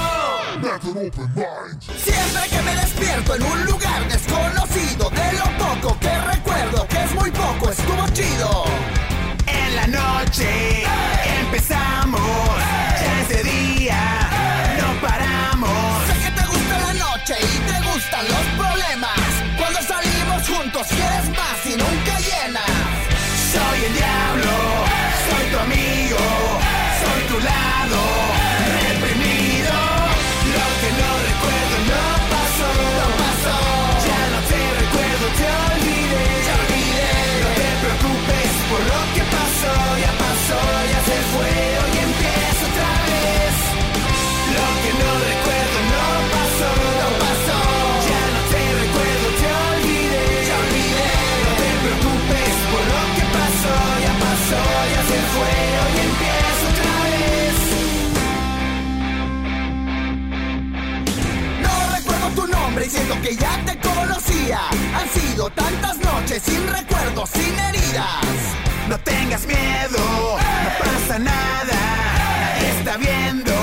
Method 0.62 0.98
Open 1.08 1.30
Mind. 1.36 1.82
Siempre 1.82 2.44
que 2.50 2.62
me 2.62 2.76
despierto 2.76 3.36
en 3.36 3.44
un 3.44 3.66
lugar 3.66 4.08
desconocido, 4.08 5.10
de 5.10 5.34
lo 5.34 5.48
poco 5.58 6.00
que 6.00 6.18
recuerdo, 6.22 6.88
que 6.88 7.04
es 7.04 7.16
muy 7.16 7.32
poco, 7.32 7.70
estuvo 7.70 8.08
chido. 8.14 8.66
En 9.48 9.76
la 9.76 9.88
noche 9.88 10.86
los 18.24 18.46
problemas. 18.58 19.20
Cuando 19.58 19.82
salimos 19.82 20.48
juntos 20.48 20.88
quieres 20.88 21.30
más 21.30 21.66
y 21.66 21.76
nunca 21.76 22.20
llenas. 22.20 22.66
Soy 23.52 23.86
el 23.86 23.94
diablo, 23.94 24.52
soy 25.30 25.52
tu 25.52 25.60
amigo, 25.60 26.18
soy 27.02 27.22
tu 27.28 27.40
lado 27.40 28.15
siento 62.96 63.22
que 63.22 63.36
ya 63.36 63.54
te 63.66 63.78
conocía. 63.78 64.60
Han 64.98 65.10
sido 65.10 65.50
tantas 65.50 65.98
noches 65.98 66.42
sin 66.44 66.68
recuerdos, 66.68 67.30
sin 67.30 67.54
heridas. 67.60 68.38
No 68.88 68.98
tengas 69.00 69.46
miedo, 69.46 70.00
no 70.66 70.70
pasa 70.84 71.20
nada, 71.20 71.78
nadie 72.42 72.70
está 72.78 72.98
viendo, 72.98 73.54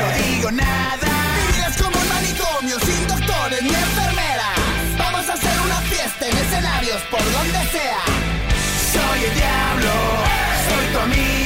no 0.00 0.06
digo 0.22 0.50
nada. 0.50 1.10
Mi 1.36 1.44
vida 1.52 1.66
es 1.68 1.76
como 1.82 1.96
un 1.98 2.08
manicomio 2.08 2.76
sin 2.80 3.06
doctores 3.08 3.62
ni 3.62 3.74
enfermeras. 3.86 4.56
Vamos 4.98 5.28
a 5.28 5.32
hacer 5.32 5.56
una 5.66 5.80
fiesta 5.92 6.28
en 6.28 6.36
escenarios 6.36 7.00
por 7.10 7.24
donde 7.36 7.60
sea. 7.74 8.02
Soy 8.94 9.18
el 9.28 9.34
diablo, 9.34 9.92
soy 10.68 10.84
tu 10.92 10.98
amigo, 11.06 11.37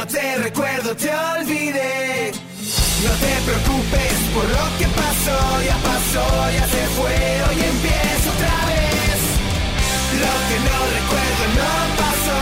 no 0.00 0.06
te 0.06 0.36
recuerdo, 0.36 0.96
te 0.96 1.10
olvidé. 1.14 2.32
No 3.04 3.12
te 3.22 3.32
preocupes 3.46 4.14
por 4.34 4.44
lo 4.44 4.64
que 4.78 4.86
pasó, 5.02 5.38
ya 5.68 5.76
pasó, 5.90 6.26
ya 6.56 6.66
se 6.74 6.82
fue, 6.96 7.16
hoy 7.48 7.58
empieza 7.72 8.26
otra 8.36 8.56
vez. 8.70 9.18
Lo 10.24 10.34
que 10.48 10.56
no 10.68 10.76
recuerdo 10.98 11.42
No 11.60 11.72
pasó, 12.02 12.39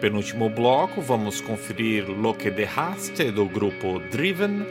penúltimo 0.00 0.48
bloco, 0.48 1.02
vamos 1.02 1.40
conferir 1.40 2.08
Lo 2.08 2.32
que 2.34 2.50
Derraste, 2.50 3.30
do 3.30 3.44
grupo 3.46 4.00
Driven, 4.10 4.64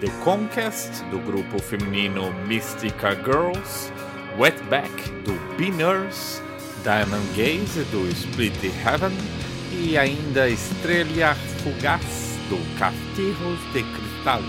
The 0.00 0.08
Conquest, 0.22 1.02
do 1.10 1.18
grupo 1.20 1.58
feminino 1.58 2.32
Mystica 2.46 3.14
Girls, 3.24 3.90
Wetback, 4.38 4.90
do 5.24 5.32
B-Nurse, 5.56 6.42
Diamond 6.82 7.26
Gaze, 7.34 7.82
do 7.90 8.06
Split 8.10 8.54
Heaven, 8.84 9.16
e 9.72 9.96
ainda 9.96 10.48
Estrela 10.48 11.34
Fugaz, 11.62 12.38
do 12.48 12.58
Castigos 12.78 13.58
de 13.72 13.82
Cristal. 13.82 14.42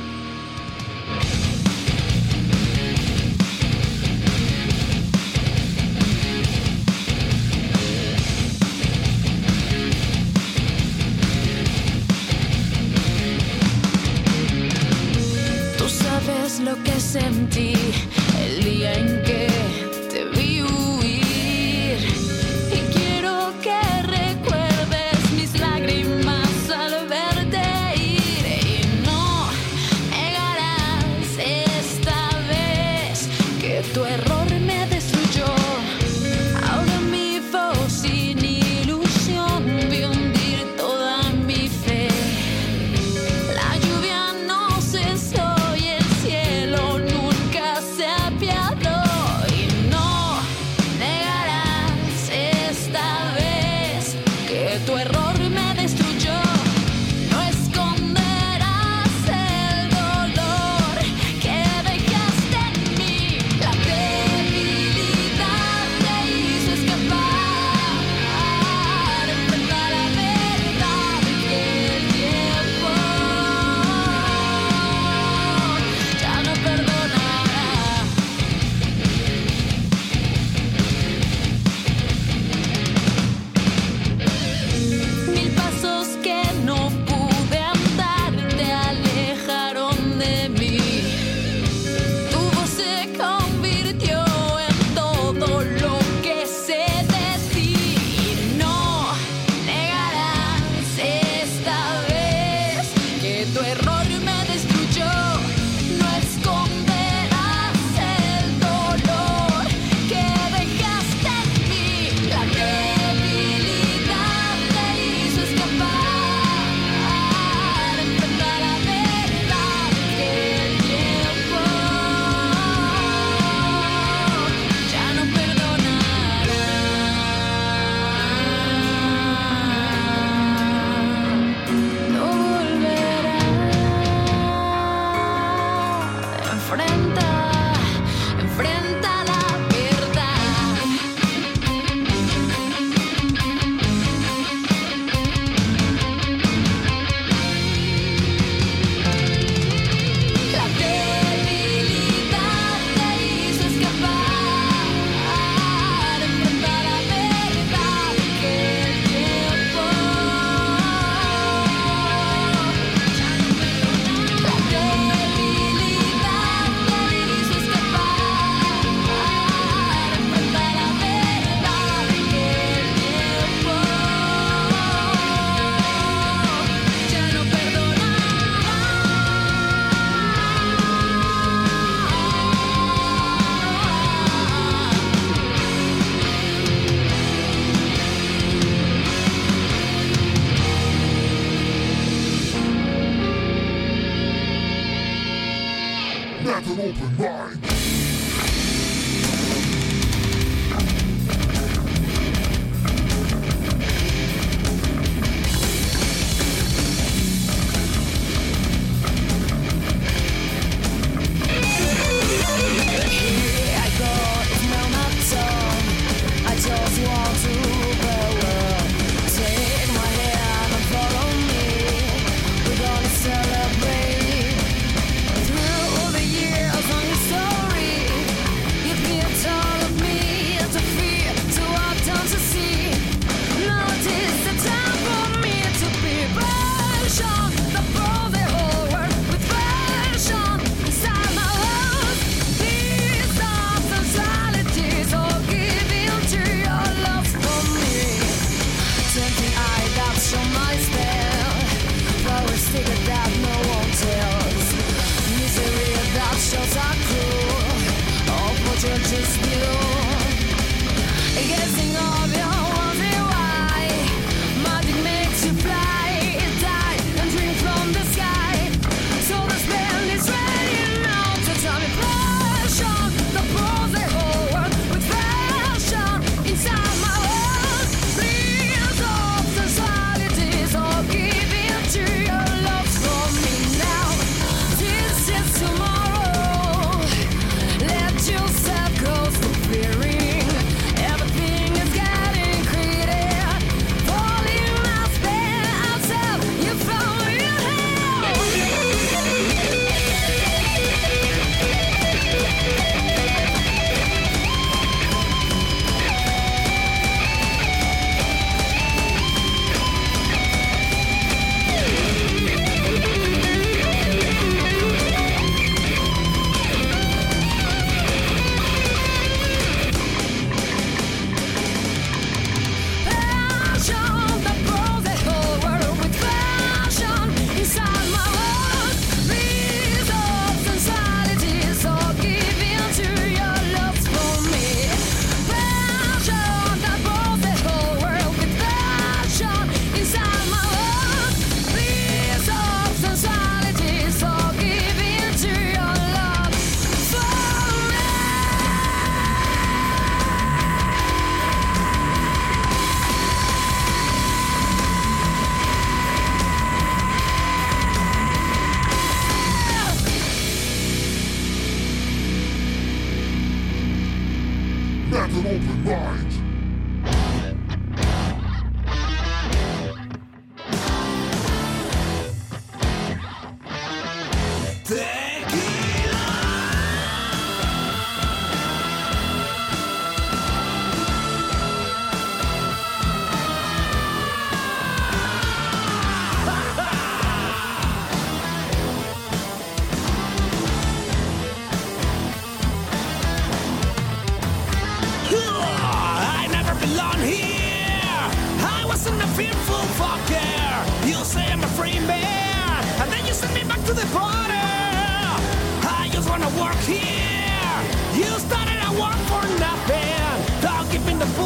empty. 17.15 18.14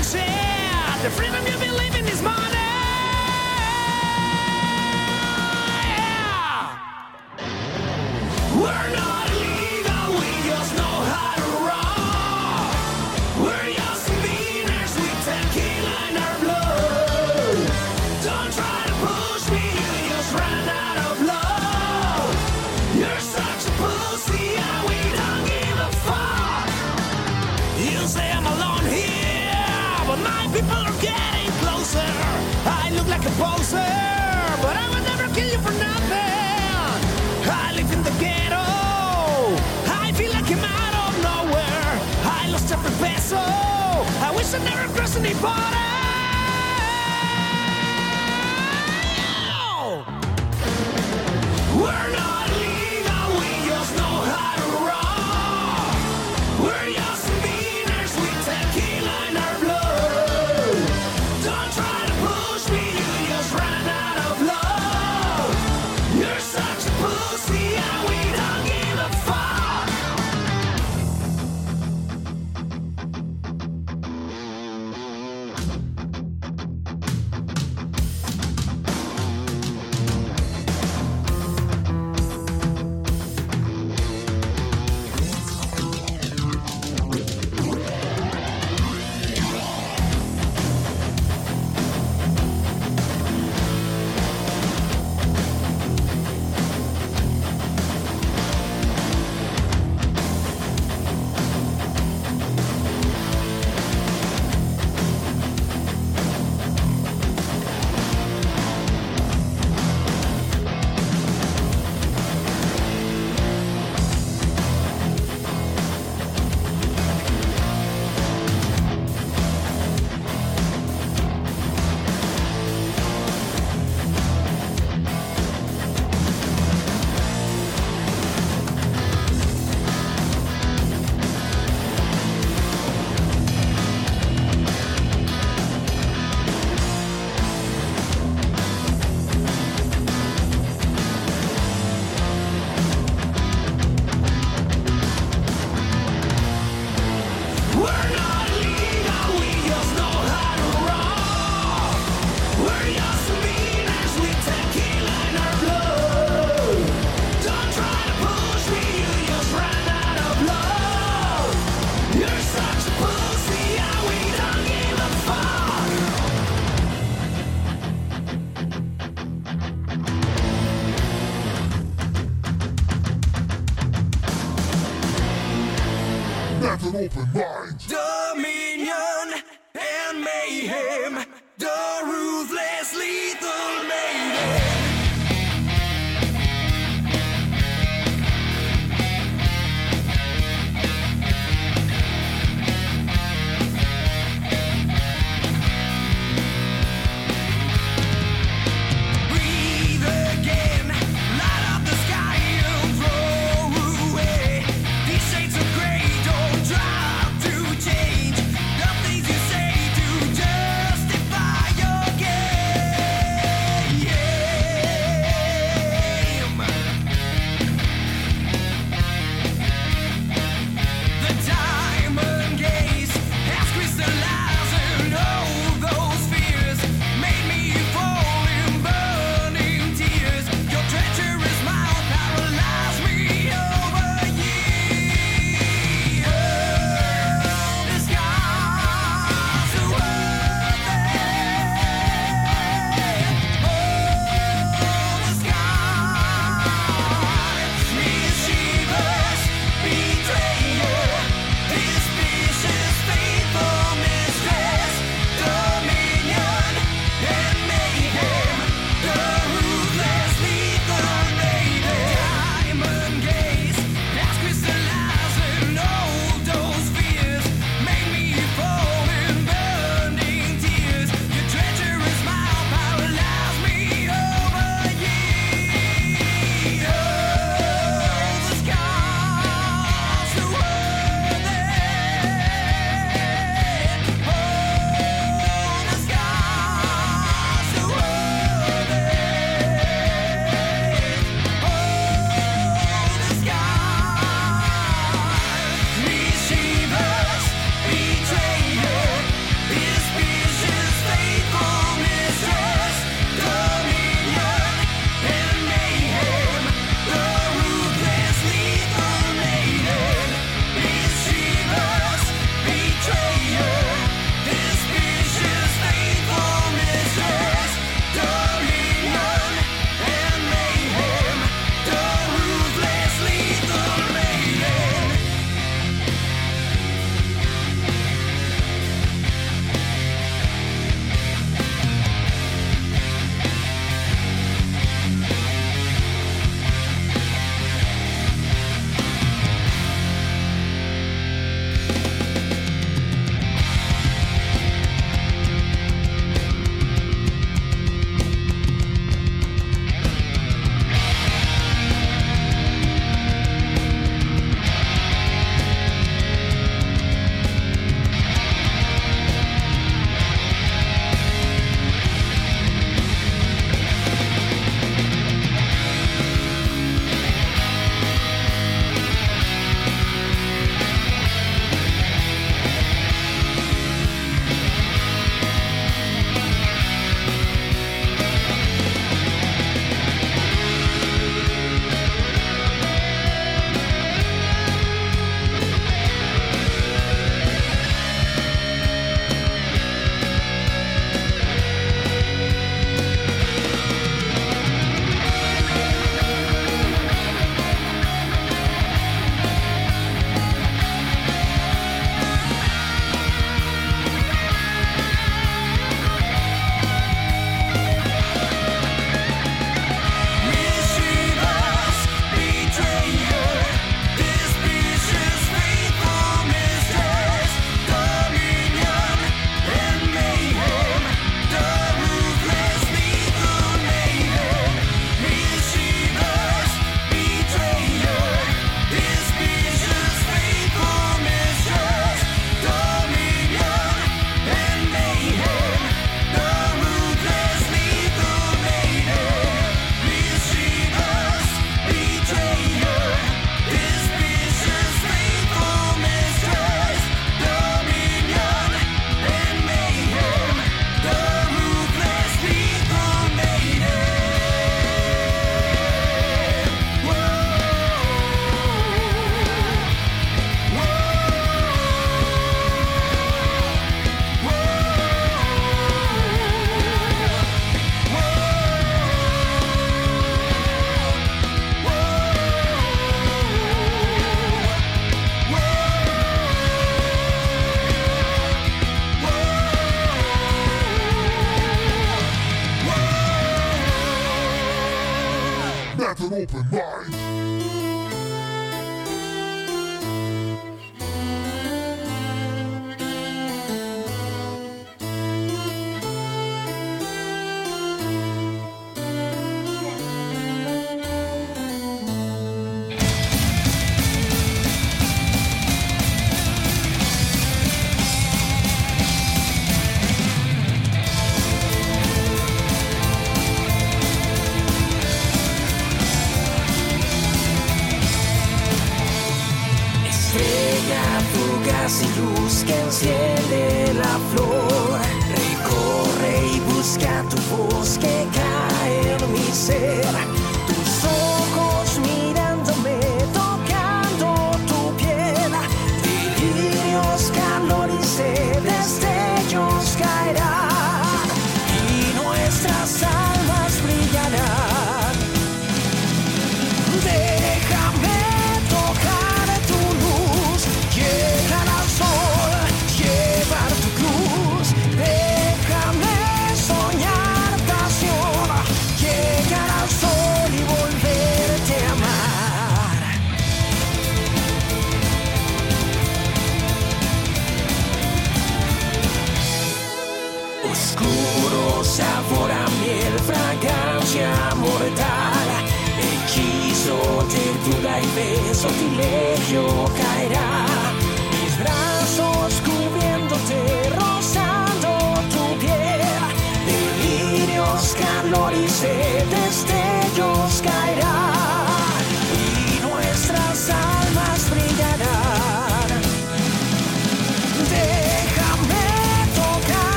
The 0.00 1.10
freedom 1.10 1.46
you 1.46 1.58
believe 1.58 1.94
in 1.94 2.06
is 2.06 2.22
mine. 2.22 2.49
and 44.54 44.66
they're 44.66 44.84
aggressing, 44.86 45.22
they 45.22 45.34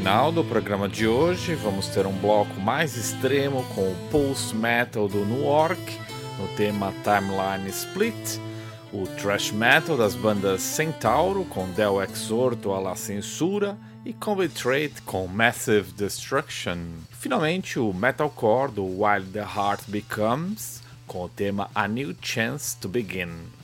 final 0.00 0.32
do 0.32 0.42
programa 0.42 0.88
de 0.88 1.06
hoje. 1.06 1.54
Vamos 1.54 1.88
ter 1.88 2.06
um 2.06 2.12
bloco 2.12 2.58
mais 2.58 2.96
extremo 2.96 3.62
com 3.74 3.82
o 3.82 3.96
post 4.10 4.56
metal 4.56 5.06
do 5.06 5.26
Newark, 5.26 5.78
no 6.38 6.48
tema 6.56 6.90
Timeline 7.04 7.68
Split, 7.68 8.40
o 8.94 9.06
thrash 9.06 9.52
metal 9.52 9.98
das 9.98 10.14
bandas 10.14 10.62
Centauro 10.62 11.44
com 11.44 11.70
Del 11.72 12.00
Exorto 12.00 12.72
à 12.72 12.80
La 12.80 12.96
Censura 12.96 13.76
e 14.02 14.14
Combat 14.14 14.50
com 15.04 15.26
Massive 15.26 15.92
Destruction. 15.92 16.78
Finalmente, 17.10 17.78
o 17.78 17.92
metalcore 17.92 18.72
do 18.72 18.84
While 18.84 19.26
the 19.30 19.40
Heart 19.40 19.82
Becomes 19.88 20.82
com 21.06 21.24
o 21.24 21.28
tema 21.28 21.70
A 21.74 21.86
New 21.86 22.16
Chance 22.22 22.74
to 22.78 22.88
Begin. 22.88 23.59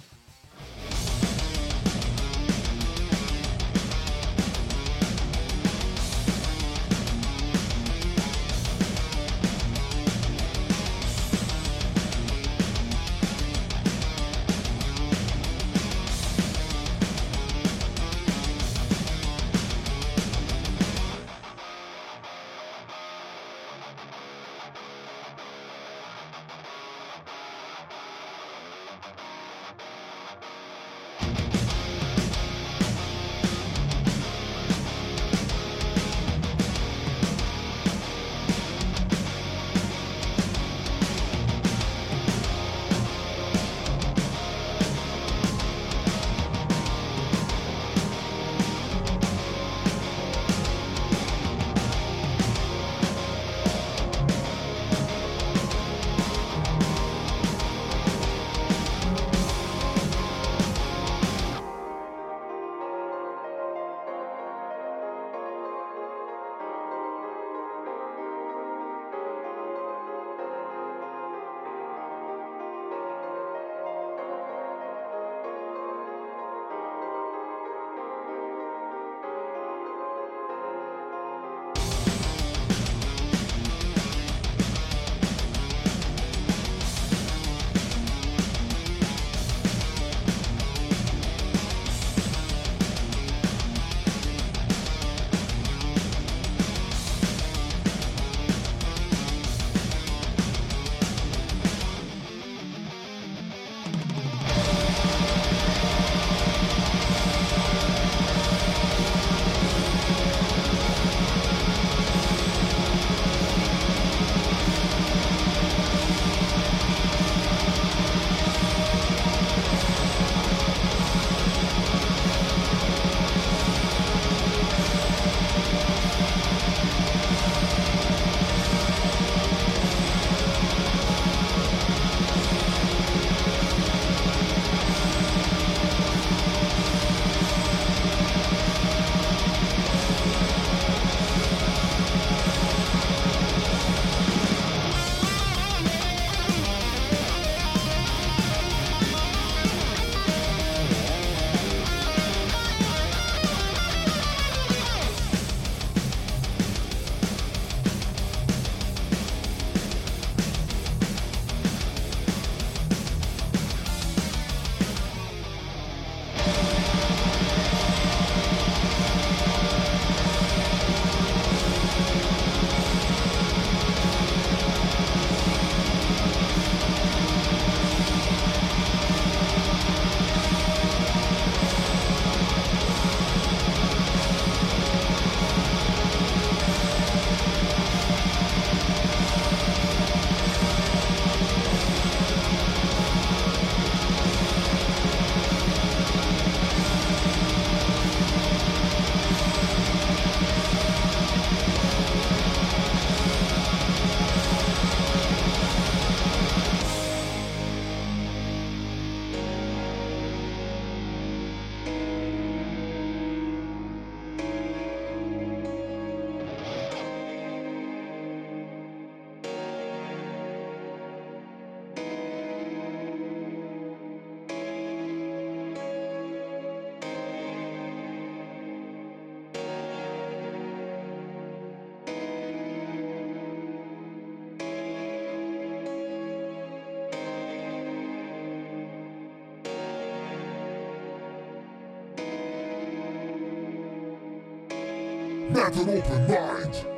Metal 245.66 245.90
Open 245.90 246.28
Mind. 246.28 246.95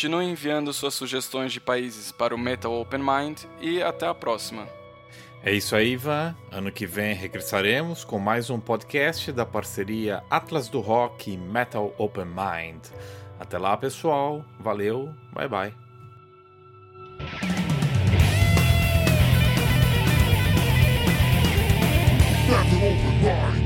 Continue 0.00 0.30
enviando 0.30 0.72
suas 0.72 0.94
sugestões 0.94 1.52
de 1.52 1.60
países 1.60 2.10
para 2.10 2.34
o 2.34 2.38
Metal 2.38 2.72
Open 2.72 3.00
Mind 3.00 3.42
e 3.60 3.82
até 3.82 4.06
a 4.06 4.14
próxima. 4.14 4.66
É 5.44 5.52
isso 5.52 5.76
aí, 5.76 5.92
Ivan. 5.92 6.34
Ano 6.50 6.72
que 6.72 6.86
vem 6.86 7.14
regressaremos 7.14 8.02
com 8.02 8.18
mais 8.18 8.48
um 8.48 8.58
podcast 8.58 9.30
da 9.30 9.44
parceria 9.44 10.24
Atlas 10.30 10.70
do 10.70 10.80
Rock 10.80 11.30
e 11.30 11.36
Metal 11.36 11.94
Open 11.98 12.24
Mind. 12.24 12.82
Até 13.38 13.58
lá, 13.58 13.76
pessoal. 13.76 14.42
Valeu. 14.58 15.14
Bye 15.34 15.48
bye. 15.48 15.74
Metal 22.48 22.88
Open 22.88 23.18
Mind. 23.20 23.59